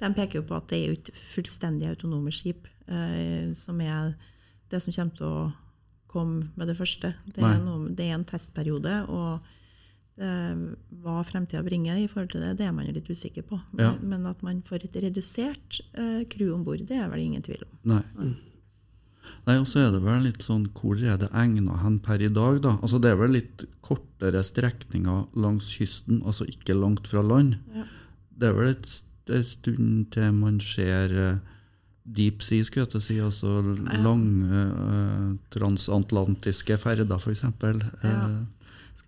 de 0.00 0.10
peker 0.16 0.40
jo 0.40 0.46
på 0.48 0.56
at 0.56 0.72
det 0.72 0.78
er 0.78 0.88
jo 0.88 0.96
ikke 0.96 1.16
fullstendig 1.20 1.90
autonome 1.90 2.32
skip 2.32 2.64
uh, 2.88 3.52
som 3.58 3.84
er 3.84 4.16
det 4.72 4.80
som 4.82 4.96
kommer 4.96 5.20
til 5.20 5.28
å 5.28 5.44
komme 6.10 6.48
med 6.56 6.72
det 6.72 6.78
første. 6.78 7.12
Det 7.28 7.44
er, 7.44 7.60
noe, 7.60 7.90
det 7.92 8.08
er 8.08 8.16
en 8.16 8.24
testperiode, 8.26 8.94
og 9.12 9.36
eh, 9.36 9.52
hva 10.16 11.20
fremtida 11.28 11.60
bringer 11.60 11.98
i 12.00 12.06
forhold 12.08 12.30
til 12.32 12.40
det, 12.40 12.54
det 12.56 12.64
er 12.64 12.72
man 12.72 12.86
jo 12.88 12.94
litt 12.96 13.10
usikker 13.10 13.44
på. 13.44 13.58
Ja. 13.76 13.92
Men, 14.00 14.08
men 14.14 14.28
at 14.30 14.42
man 14.46 14.62
får 14.64 14.86
et 14.88 14.96
redusert 15.04 15.80
eh, 15.92 16.22
crew 16.32 16.54
om 16.54 16.64
bord, 16.64 16.84
det 16.88 16.96
er 16.96 17.10
vel 17.12 17.26
ingen 17.26 17.44
tvil 17.44 17.66
om. 17.66 17.74
Nei. 17.96 18.02
Nei, 19.46 19.56
og 19.58 19.66
så 19.70 19.84
er 19.84 19.90
det 19.94 20.02
vel 20.04 20.22
litt 20.22 20.44
sånn 20.46 20.68
Hvor 20.74 21.00
er 21.02 21.16
det 21.18 21.28
egna 21.34 21.80
hen 21.82 21.98
per 22.02 22.22
i 22.22 22.30
dag, 22.30 22.60
da? 22.62 22.76
Altså 22.78 23.00
Det 23.02 23.10
er 23.10 23.18
vel 23.18 23.34
litt 23.34 23.64
kortere 23.82 24.42
strekninger 24.46 25.26
langs 25.38 25.72
kysten, 25.78 26.20
altså 26.22 26.46
ikke 26.50 26.76
langt 26.78 27.10
fra 27.10 27.22
land. 27.26 27.58
Ja. 27.74 27.86
Det 28.36 28.48
er 28.48 28.56
vel 28.56 28.72
et, 28.74 28.88
en 29.32 29.46
stund 29.46 30.08
til 30.14 30.34
man 30.38 30.58
ser 30.62 31.14
eh, 31.14 31.38
deep 32.06 32.42
sea, 32.46 32.64
skulle 32.66 32.86
jeg 32.86 32.92
til 32.94 33.00
å 33.00 33.06
si, 33.06 33.16
altså 33.22 33.54
lange 34.02 34.62
eh, 34.62 35.30
transatlantiske 35.54 36.78
ferder, 36.82 37.18
f.eks. 37.18 37.46
Ja. 37.46 38.18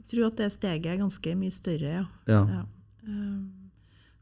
Skulle 0.08 0.26
at 0.30 0.36
det 0.40 0.52
steget 0.54 0.86
er 0.88 0.96
ganske 1.02 1.34
mye 1.36 1.52
større, 1.52 1.90
ja. 2.00 2.04
ja. 2.26 2.40
ja. 2.48 2.62
Um, 3.06 3.52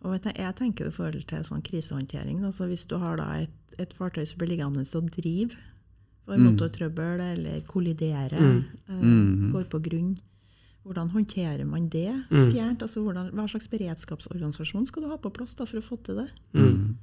og 0.03 0.13
jeg 0.19 0.37
jeg 0.37 0.55
tenker 0.59 0.85
jo 0.85 0.91
i 0.91 0.95
forhold 0.95 1.25
til 1.31 1.45
sånn 1.47 1.63
krisehåndtering. 1.63 2.41
da, 2.43 2.51
så 2.53 2.67
Hvis 2.67 2.87
du 2.87 2.99
har 2.99 3.17
da 3.17 3.31
et, 3.41 3.55
et 3.79 3.95
fartøy 3.95 4.27
som 4.27 4.39
blir 4.39 4.49
liggende 4.53 4.83
og 4.83 5.11
driver 5.15 5.55
for 6.27 6.37
motortrøbbel 6.43 7.21
eller 7.23 7.61
kolliderer, 7.67 8.35
eh, 8.35 8.93
Mm. 8.93 9.53
går 9.53 9.65
på 9.71 9.79
grunn, 9.83 10.19
hvordan 10.85 11.11
håndterer 11.11 11.65
man 11.67 11.89
det 11.89 12.11
Mm. 12.31 12.51
fjernt? 12.53 12.83
Altså, 12.83 13.01
hvordan, 13.01 13.31
hva 13.33 13.47
slags 13.49 13.69
beredskapsorganisasjon 13.69 14.87
skal 14.87 15.03
du 15.03 15.09
ha 15.09 15.17
på 15.17 15.31
plass 15.33 15.55
da, 15.55 15.65
for 15.65 15.79
å 15.79 15.83
få 15.87 16.03
til 16.03 16.17
det? 16.17 16.31
Mm. 16.55 16.97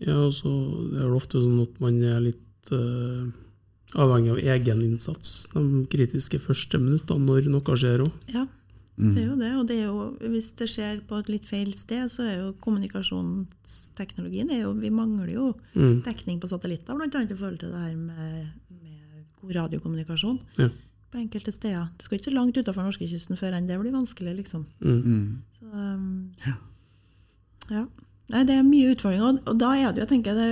Ja, 0.00 0.14
altså, 0.14 0.48
det 0.92 1.00
er 1.02 1.10
ofte 1.16 1.40
sånn 1.42 1.62
at 1.62 1.80
man 1.80 2.02
er 2.02 2.20
litt 2.20 2.70
eh, 2.72 3.32
avhengig 3.96 4.30
av 4.34 4.38
egeninnsats 4.38 5.48
de 5.54 5.86
kritiske 5.88 6.38
første 6.40 6.78
minuttene 6.80 7.24
når 7.24 7.48
noe 7.48 7.76
skjer 7.76 8.04
òg. 8.04 8.12
Ja, 8.34 8.46
Mm. 8.98 9.14
det 9.14 9.22
er 9.22 9.26
jo 9.28 9.36
det. 9.38 9.52
Og 9.54 9.66
det 9.68 9.76
er 9.78 9.84
jo, 9.86 10.16
hvis 10.32 10.48
det 10.58 10.66
skjer 10.68 11.00
på 11.06 11.18
et 11.20 11.28
litt 11.28 11.44
feil 11.46 11.72
sted, 11.78 12.10
så 12.10 12.24
er 12.26 12.36
jo 12.40 12.52
kommunikasjonsteknologien 12.60 14.50
er 14.50 14.62
jo, 14.64 14.72
Vi 14.74 14.90
mangler 14.90 15.30
jo 15.32 15.54
Mm. 15.76 16.02
dekning 16.02 16.40
på 16.40 16.48
satellitter, 16.48 16.94
bl.a. 16.96 17.06
i 17.22 17.26
forhold 17.36 17.58
til 17.60 17.70
det 17.70 17.78
her 17.78 17.94
med, 17.96 18.50
med 18.70 19.24
god 19.40 19.52
radiokommunikasjon. 19.54 20.40
Ja. 20.58 20.68
På 21.12 21.18
enkelte 21.18 21.52
steder. 21.52 21.88
Det 21.96 22.04
skal 22.04 22.18
ikke 22.18 22.30
så 22.30 22.34
langt 22.34 22.56
utenfor 22.56 22.82
norskekysten 22.82 23.36
før 23.38 23.54
enn 23.56 23.66
det 23.68 23.78
blir 23.80 23.92
vanskelig, 23.92 24.36
liksom. 24.42 24.66
Mm. 24.82 25.02
Mm. 25.04 25.42
Så, 25.60 25.64
um, 25.72 26.32
ja. 27.70 27.86
Nei, 28.30 28.44
det 28.44 28.54
er 28.58 28.62
mye 28.66 28.94
utfordringer, 28.94 29.28
og, 29.28 29.38
og 29.48 29.58
da 29.58 29.70
er 29.76 29.92
det 29.92 30.02
jo, 30.02 30.06
jeg 30.06 30.08
tenker 30.08 30.34
det, 30.34 30.50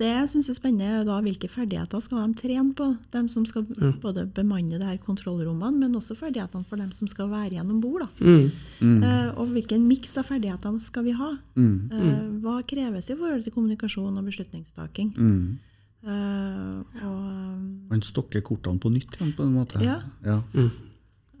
og 0.00 0.28
syns 0.28 0.48
jeg 0.48 0.54
er 0.54 0.58
spennende, 0.58 1.04
da 1.06 1.20
hvilke 1.22 1.48
ferdigheter 1.48 2.00
skal 2.02 2.24
de 2.26 2.34
trene 2.40 2.74
på? 2.74 2.96
De 3.12 3.28
som 3.28 3.44
skal 3.46 3.66
Ja. 3.80 3.92
både 4.02 4.26
bemanne 4.26 4.78
det 4.78 4.82
her 4.82 4.98
kontrollrommene, 4.98 5.78
men 5.78 5.94
også 5.94 6.16
ferdighetene 6.16 6.64
for 6.66 6.76
dem 6.76 6.90
som 6.92 7.06
skal 7.06 7.28
være 7.30 7.52
igjen 7.52 7.70
om 7.70 7.80
bord. 7.80 8.08
Mm. 8.18 8.50
Mm. 8.80 9.02
Uh, 9.02 9.38
og 9.38 9.46
hvilken 9.54 9.86
miks 9.86 10.16
av 10.18 10.24
ferdigheter 10.24 10.80
skal 10.80 11.04
vi 11.04 11.12
ha? 11.12 11.36
Mm. 11.54 11.90
Uh, 11.92 12.40
hva 12.42 12.62
kreves 12.66 13.10
i 13.10 13.14
forhold 13.14 13.44
til 13.44 13.52
kommunikasjon 13.52 14.18
og 14.18 14.24
beslutningstaking? 14.24 15.14
Mm. 15.16 15.58
Eh, 16.04 17.04
og, 17.04 17.20
um, 17.20 17.80
Man 17.88 18.02
stokker 18.02 18.42
kortene 18.44 18.80
på 18.80 18.90
nytt 18.92 19.16
igjen, 19.16 19.32
på 19.36 19.42
en 19.46 19.54
måte. 19.54 19.80
Ja. 19.80 20.02
ja. 20.24 20.42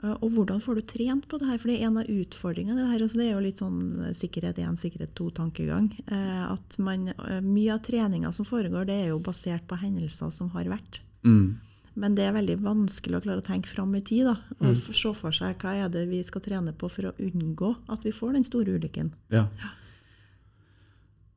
Eh, 0.04 0.14
og 0.20 0.36
hvordan 0.36 0.62
får 0.62 0.78
du 0.78 0.86
trent 0.94 1.28
på 1.28 1.40
det 1.40 1.48
her? 1.48 1.60
For 1.60 1.70
det 1.70 1.78
er 1.78 1.88
en 1.88 2.00
av 2.02 2.10
utfordringene. 2.10 2.78
Det, 2.80 2.88
her, 2.92 3.04
altså 3.06 3.20
det 3.20 3.28
er 3.28 3.34
jo 3.34 3.44
litt 3.44 3.62
sånn 3.62 3.82
eh, 4.04 4.16
sikkerhet 4.18 4.60
1, 4.60 4.80
sikkerhet 4.82 5.14
2-tankegang. 5.18 5.90
Eh, 6.04 6.42
at 6.48 6.80
man, 6.84 7.10
mye 7.44 7.76
av 7.76 7.84
treninga 7.86 8.32
som 8.36 8.48
foregår, 8.48 8.88
det 8.90 8.98
er 9.04 9.14
jo 9.14 9.22
basert 9.24 9.66
på 9.70 9.78
hendelser 9.80 10.32
som 10.34 10.50
har 10.56 10.68
vært. 10.76 11.00
Mm. 11.24 11.54
Men 11.94 12.16
det 12.18 12.26
er 12.26 12.34
veldig 12.34 12.58
vanskelig 12.64 13.20
å 13.20 13.22
klare 13.22 13.42
å 13.42 13.46
tenke 13.46 13.70
fram 13.70 13.94
i 13.94 14.02
tid. 14.02 14.26
da, 14.26 14.34
Og 14.58 14.74
mm. 14.74 14.82
se 14.90 15.14
for 15.14 15.34
seg 15.34 15.62
hva 15.62 15.76
er 15.84 15.94
det 15.94 16.08
vi 16.10 16.20
skal 16.26 16.42
trene 16.42 16.74
på 16.74 16.90
for 16.90 17.10
å 17.10 17.16
unngå 17.22 17.70
at 17.94 18.04
vi 18.04 18.12
får 18.14 18.34
den 18.34 18.46
store 18.46 18.74
ulykken. 18.74 19.14
Ja. 19.32 19.46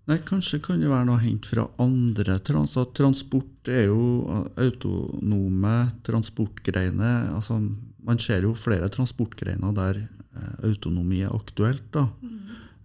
Nei, 0.07 0.21
Kanskje 0.23 0.61
kan 0.63 0.79
det 0.79 0.87
være 0.87 1.03
noe 1.09 1.19
å 1.19 1.21
hente 1.21 1.49
fra 1.51 1.65
andre 1.83 2.37
trans 2.47 2.77
Transport 2.95 3.67
er 3.67 3.89
jo 3.89 4.45
autonome 4.55 5.75
transportgreiner. 6.07 7.27
Altså, 7.35 7.59
man 8.07 8.19
ser 8.21 8.45
jo 8.45 8.53
flere 8.57 8.89
transportgreiner 8.93 9.73
der 9.75 9.99
eh, 10.03 10.53
autonomi 10.67 11.21
er 11.25 11.35
aktuelt. 11.35 11.83
da. 11.95 12.07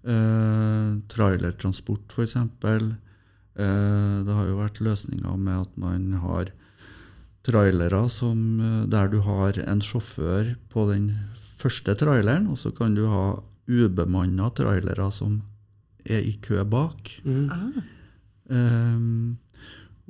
Eh, 0.03 0.89
trailertransport, 1.13 2.11
f.eks. 2.11 2.37
Eh, 2.37 4.17
det 4.27 4.35
har 4.35 4.49
jo 4.49 4.59
vært 4.59 4.83
løsninger 4.83 5.39
med 5.39 5.61
at 5.69 5.79
man 5.79 6.11
har 6.25 6.51
trailere 7.47 8.03
som, 8.11 8.43
eh, 8.61 8.83
der 8.91 9.09
du 9.13 9.21
har 9.23 9.59
en 9.63 9.83
sjåfør 9.83 10.57
på 10.73 10.89
den 10.91 11.09
første 11.63 11.95
traileren, 11.99 12.51
og 12.51 12.59
så 12.59 12.75
kan 12.75 12.99
du 12.99 13.07
ha 13.11 13.41
ubemanna 13.71 14.51
trailere 14.59 15.07
som 15.15 15.43
er 16.03 16.25
i 16.27 16.35
kø 16.43 16.65
bak. 16.67 17.21
Mm. 17.23 17.47
Ah, 17.51 17.83
Ehm, 18.51 19.39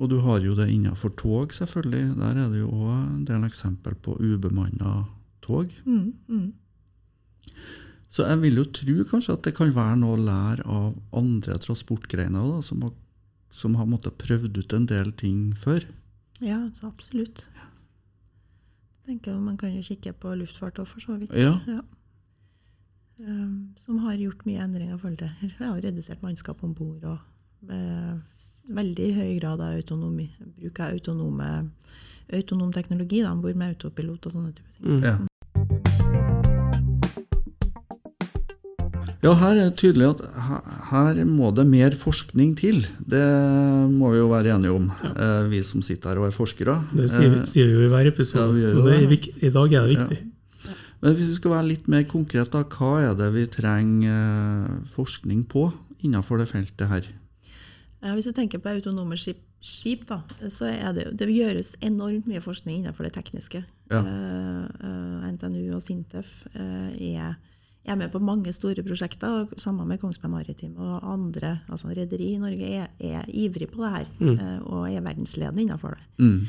og 0.03 0.09
du 0.11 0.17
har 0.25 0.43
jo 0.43 0.55
det 0.57 0.67
innenfor 0.67 1.13
tog, 1.15 1.53
selvfølgelig. 1.55 2.17
Der 2.19 2.41
er 2.43 2.49
det 2.51 2.59
jo 2.59 2.71
òg 2.75 2.91
en 2.97 3.23
del 3.27 3.45
eksempel 3.47 3.95
på 3.95 4.17
ubemanna 4.19 5.05
tog. 5.41 5.71
mm, 5.85 6.13
mm. 6.27 6.51
Så 8.13 8.27
jeg 8.27 8.41
vil 8.43 8.59
jo 8.59 8.65
tro 8.69 9.03
kanskje 9.09 9.33
at 9.33 9.45
det 9.47 9.55
kan 9.57 9.71
være 9.73 9.95
noe 9.97 10.13
å 10.13 10.21
lære 10.21 10.65
av 10.69 10.91
andre 11.17 11.55
transportgreiner 11.57 12.45
da, 12.45 12.59
som 12.61 12.83
har, 12.85 12.91
som 13.49 13.73
har 13.79 13.87
måttet 13.89 14.19
prøvd 14.21 14.59
ut 14.59 14.75
en 14.77 14.85
del 14.85 15.09
ting 15.17 15.55
før. 15.57 15.87
Ja, 16.43 16.59
så 16.75 16.91
absolutt. 16.91 17.47
Jeg 17.57 19.17
tenker 19.17 19.39
Man 19.41 19.57
kan 19.57 19.73
jo 19.73 19.81
kikke 19.81 20.13
på 20.13 20.35
luftfart 20.37 20.77
òg, 20.83 20.87
for 20.91 21.01
så 21.01 21.17
vidt. 21.17 21.33
Ja. 21.33 21.57
Um, 23.17 23.73
som 23.81 24.03
har 24.03 24.19
gjort 24.19 24.45
mye 24.45 24.61
endringer 24.61 24.99
Jeg 25.41 25.57
har 25.59 25.81
redusert 25.81 26.21
mannskap 26.21 26.61
om 26.63 26.73
bord 26.75 27.03
og 27.03 27.17
veldig 27.67 29.09
høy 29.17 29.39
grad 29.39 29.61
av 29.61 29.73
autonomi. 29.77 30.29
Bruk 30.59 30.79
av 30.79 30.93
autonome, 30.93 31.49
autonom 32.33 32.73
teknologi 32.73 33.21
da, 33.23 33.31
om 33.31 33.41
bord 33.43 33.55
med 33.59 33.75
autopilot 33.75 34.25
og 34.27 34.31
sånne 34.37 34.53
type 34.55 34.71
ting. 34.77 34.99
Mm. 34.99 35.03
Ja. 35.03 35.17
Ja, 39.23 39.31
her 39.39 39.53
er 39.55 39.69
det 39.69 39.77
tydelig 39.79 40.09
at 40.09 40.21
her 40.89 41.19
må 41.23 41.47
det 41.55 41.63
mer 41.69 41.93
forskning 41.95 42.57
til. 42.59 42.81
Det 43.07 43.23
må 43.93 44.09
vi 44.11 44.17
jo 44.19 44.25
være 44.27 44.51
enige 44.57 44.73
om, 44.75 44.89
ja. 44.99 45.29
vi 45.47 45.61
som 45.63 45.79
sitter 45.85 46.11
her 46.11 46.19
og 46.19 46.27
er 46.27 46.35
forskere. 46.35 46.75
Det 46.91 47.07
sier, 47.09 47.29
vi- 47.31 47.39
Eh, 47.39 47.45
sier 47.47 47.65
vi 47.67 47.71
jo 47.77 47.85
i 47.85 47.91
hver 47.93 48.07
episode. 48.11 48.59
ja, 48.59 48.75
og 48.75 48.83
det 48.83 48.93
er 48.99 49.47
I 49.47 49.49
dag 49.49 49.73
er 49.73 49.87
det 49.87 49.95
viktig. 49.97 50.17
Men 51.01 51.15
hvis 51.15 51.27
vi 51.29 51.35
skal 51.35 51.51
være 51.51 51.67
litt 51.67 51.87
mer 51.87 52.03
konkrete, 52.03 52.63
hva 52.67 52.91
er 53.11 53.15
det 53.15 53.33
vi 53.33 53.45
trenger 53.47 54.11
eh, 54.11 54.83
forskning 54.91 55.45
på 55.47 55.71
innenfor 56.03 56.37
det 56.39 56.49
feltet 56.49 56.87
her? 56.89 57.01
Hvis 58.03 58.27
du 58.27 58.33
tenker 58.35 58.59
på 58.59 58.73
autonome 58.73 59.15
skip, 59.19 59.39
skip 59.63 60.03
da, 60.09 60.19
så 60.51 60.67
er 60.67 60.91
det, 60.95 61.05
det 61.19 61.29
gjøres 61.31 61.77
enormt 61.85 62.27
mye 62.27 62.43
forskning 62.43 62.81
innenfor 62.81 63.07
det 63.07 63.13
tekniske. 63.15 63.63
Ja. 63.91 64.01
Eh, 64.01 64.63
eh, 64.89 65.25
NTNU 65.31 65.75
og 65.77 65.83
Sintef 65.85 66.31
eh, 66.51 67.15
er, 67.15 67.37
er 67.87 67.99
med 67.99 68.11
på 68.11 68.19
mange 68.23 68.51
store 68.55 68.83
prosjekter, 68.83 69.43
og 69.43 69.55
sammen 69.61 69.87
med 69.87 70.01
Kongsberg 70.01 70.33
Maritim 70.33 70.75
og 70.75 70.99
andre. 71.13 71.61
altså 71.69 71.93
Rederi 71.95 72.33
i 72.33 72.41
Norge 72.41 72.69
er, 72.81 72.91
er 72.99 73.29
ivrig 73.29 73.69
på 73.71 73.83
det 73.85 73.93
her, 73.95 74.13
eh, 74.33 74.59
og 74.67 74.89
er 74.91 75.05
verdensledende 75.05 75.63
innenfor 75.63 75.95
det. 75.95 76.03
Mm. 76.19 76.39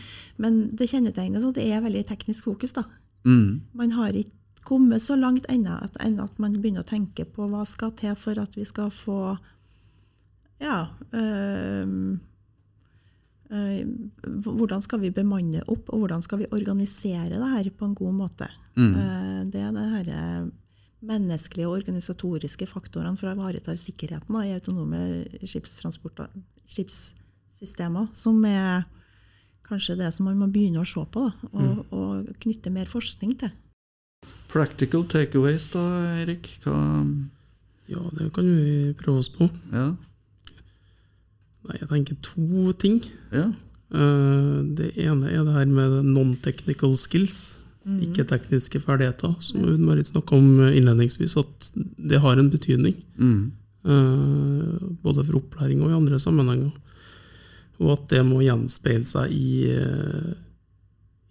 Men 0.42 0.62
det 0.74 0.90
kjennetegnes 0.90 1.46
at 1.46 1.60
det 1.60 1.70
er 1.70 1.84
veldig 1.86 2.06
teknisk 2.10 2.50
fokus. 2.50 2.72
da. 2.72 2.82
Mm. 3.24 3.62
Man 3.72 3.92
har 3.92 4.10
ikke 4.10 4.34
kommet 4.64 5.02
så 5.02 5.16
langt 5.16 5.46
ennå 5.52 5.76
at, 5.84 5.96
at 6.00 6.38
man 6.40 6.56
begynner 6.60 6.82
å 6.82 6.88
tenke 6.88 7.26
på 7.28 7.48
hva 7.52 7.66
skal 7.68 7.92
til 7.98 8.16
for 8.16 8.40
at 8.40 8.56
vi 8.56 8.64
skal 8.64 8.90
få 8.90 9.36
Ja 10.64 10.78
øh, 11.12 12.18
Hvordan 14.58 14.82
skal 14.82 15.02
vi 15.02 15.12
bemanne 15.14 15.60
opp, 15.70 15.90
og 15.92 15.98
hvordan 16.02 16.22
skal 16.24 16.40
vi 16.40 16.50
organisere 16.50 17.28
det 17.30 17.38
her 17.52 17.68
på 17.70 17.84
en 17.86 17.94
god 17.94 18.14
måte? 18.16 18.48
Mm. 18.74 18.94
det 19.52 19.60
er 19.60 19.70
det 19.70 19.90
her 19.92 20.48
menneskelige 21.04 21.68
og 21.68 21.76
organisatoriske 21.78 22.66
faktorene 22.66 23.16
for 23.20 23.28
å 23.30 23.34
ivareta 23.36 23.76
sikkerheten 23.78 24.34
da, 24.34 24.42
i 24.42 24.54
autonome 24.56 25.00
skipssystemer, 26.66 28.08
som 28.16 28.40
er 28.48 28.88
kanskje 29.68 29.98
det 30.00 30.10
som 30.16 30.26
man 30.28 30.40
må 30.40 30.48
begynne 30.52 30.82
å 30.82 30.88
se 30.88 31.04
på, 31.04 31.28
da, 31.28 31.32
og, 31.52 31.84
og 31.94 32.32
knytte 32.42 32.72
mer 32.74 32.88
forskning 32.90 33.36
til. 33.44 33.52
Practical 34.52 35.06
takeaways, 35.10 35.68
da, 35.72 35.84
Erik? 36.24 36.50
Hva 36.64 36.76
Ja, 37.84 38.00
det 38.16 38.30
kan 38.32 38.46
vi 38.48 38.94
prøve 38.96 39.20
oss 39.20 39.28
på. 39.28 39.48
Ja. 39.72 39.92
Nei, 41.64 41.78
jeg 41.80 41.88
tenker 41.90 42.18
to 42.22 42.72
ting. 42.80 43.02
ja. 43.32 43.50
Eh, 43.94 44.62
Det 44.74 44.96
ene 44.98 45.30
er 45.30 45.44
det 45.44 45.54
her 45.54 45.66
med 45.66 46.04
non-technical 46.04 46.96
skills, 46.96 47.56
ikke 47.84 48.24
tekniske 48.24 48.80
ferdigheter, 48.80 49.34
som 49.44 49.60
Marit 49.84 50.08
snakka 50.08 50.36
om 50.36 50.62
innledningsvis, 50.72 51.36
at 51.36 51.72
det 51.76 52.20
har 52.20 52.38
en 52.38 52.50
betydning. 52.50 52.96
Mm. 53.18 53.52
eh, 53.84 54.78
Både 55.04 55.24
for 55.24 55.36
opplæring 55.36 55.82
og 55.82 55.90
i 55.90 55.98
andre 55.98 56.18
sammenhenger. 56.18 56.72
Og 57.80 57.92
at 57.92 58.08
det 58.08 58.24
må 58.24 58.40
gjenspeile 58.40 59.04
seg 59.04 59.30
i, 59.32 59.68
eh, 59.68 60.32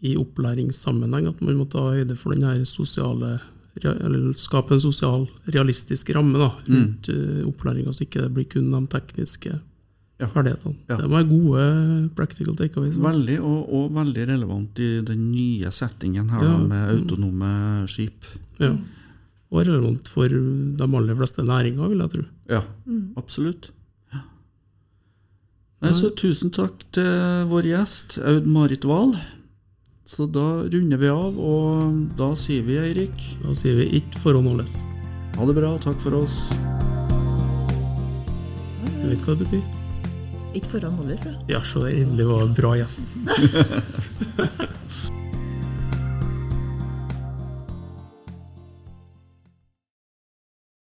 i 0.02 0.16
opplæringssammenheng, 0.16 1.28
at 1.28 1.42
man 1.42 1.58
må 1.58 1.66
ta 1.70 1.80
høyde 1.80 2.16
for 2.16 2.34
den 2.34 2.44
her 2.44 2.64
sosiale 2.66 3.40
eller 3.82 4.34
skape 4.38 4.76
en 4.76 4.80
sosial, 4.80 5.28
realistisk 5.48 6.12
ramme 6.14 6.38
da, 6.38 6.52
rundt 6.70 7.08
mm. 7.10 7.48
opplæringa, 7.50 7.92
så 7.92 8.04
ikke 8.06 8.22
det 8.22 8.34
blir 8.36 8.46
kun 8.46 8.70
de 8.70 8.82
tekniske 8.88 9.60
Ja. 10.24 10.30
ferdighetene. 10.32 10.76
Ja. 10.90 10.98
De 10.98 11.08
er 11.20 11.28
gode 11.30 11.68
practical 12.18 12.56
takeaways. 12.60 12.96
Veldig, 13.04 13.38
og, 13.44 13.70
og 13.74 13.92
veldig 14.00 14.26
relevant 14.32 14.80
i 14.80 14.90
den 15.06 15.30
nye 15.36 15.72
settingen 15.76 16.30
her 16.34 16.42
Ja. 16.44 16.52
da, 16.58 16.58
med 16.72 16.90
autonome 16.98 17.54
skip. 17.92 18.26
Ja. 18.64 18.74
Og 19.54 19.68
relevant 19.68 20.08
for 20.10 20.28
de 20.28 20.84
aller 20.88 21.16
fleste 21.20 21.44
næringer, 21.46 21.88
vil 21.92 22.00
jeg 22.02 22.10
tro. 22.16 22.24
Ja, 22.50 22.64
absolutt. 23.20 23.70
Ja. 24.14 24.24
Nei, 25.84 25.92
så 25.94 26.10
tusen 26.18 26.50
takk 26.56 26.82
til 26.96 27.06
vår 27.52 27.68
gjest, 27.70 28.18
Aud 28.24 28.48
Marit 28.50 28.86
Wahl. 28.90 29.14
Så 30.10 30.26
da 30.32 30.64
runder 30.68 30.98
vi 31.00 31.08
av, 31.08 31.38
og 31.40 32.18
da 32.18 32.34
sier 32.36 32.64
vi, 32.68 32.76
Eirik, 32.82 33.14
Da 33.44 33.54
sier 33.56 33.78
vi 33.78 33.86
ikke 34.02 34.20
forhånd 34.20 34.50
holdes. 34.52 34.74
ha 35.38 35.46
det 35.48 35.56
bra, 35.56 35.78
takk 35.80 36.00
for 36.02 36.18
oss. 36.24 36.50
Du 39.04 39.10
vet 39.10 39.22
hva 39.28 39.36
det 39.38 39.46
betyr? 39.48 39.64
Ikke 40.54 40.70
forhånd 40.76 41.00
holdes, 41.02 41.26
ja. 41.26 41.34
Ja, 41.56 41.64
så 41.66 41.88
det 41.88 41.96
endelig 42.04 42.28
var 42.30 42.46
en 42.46 42.54
bra 42.58 42.76
gjest. 42.78 43.02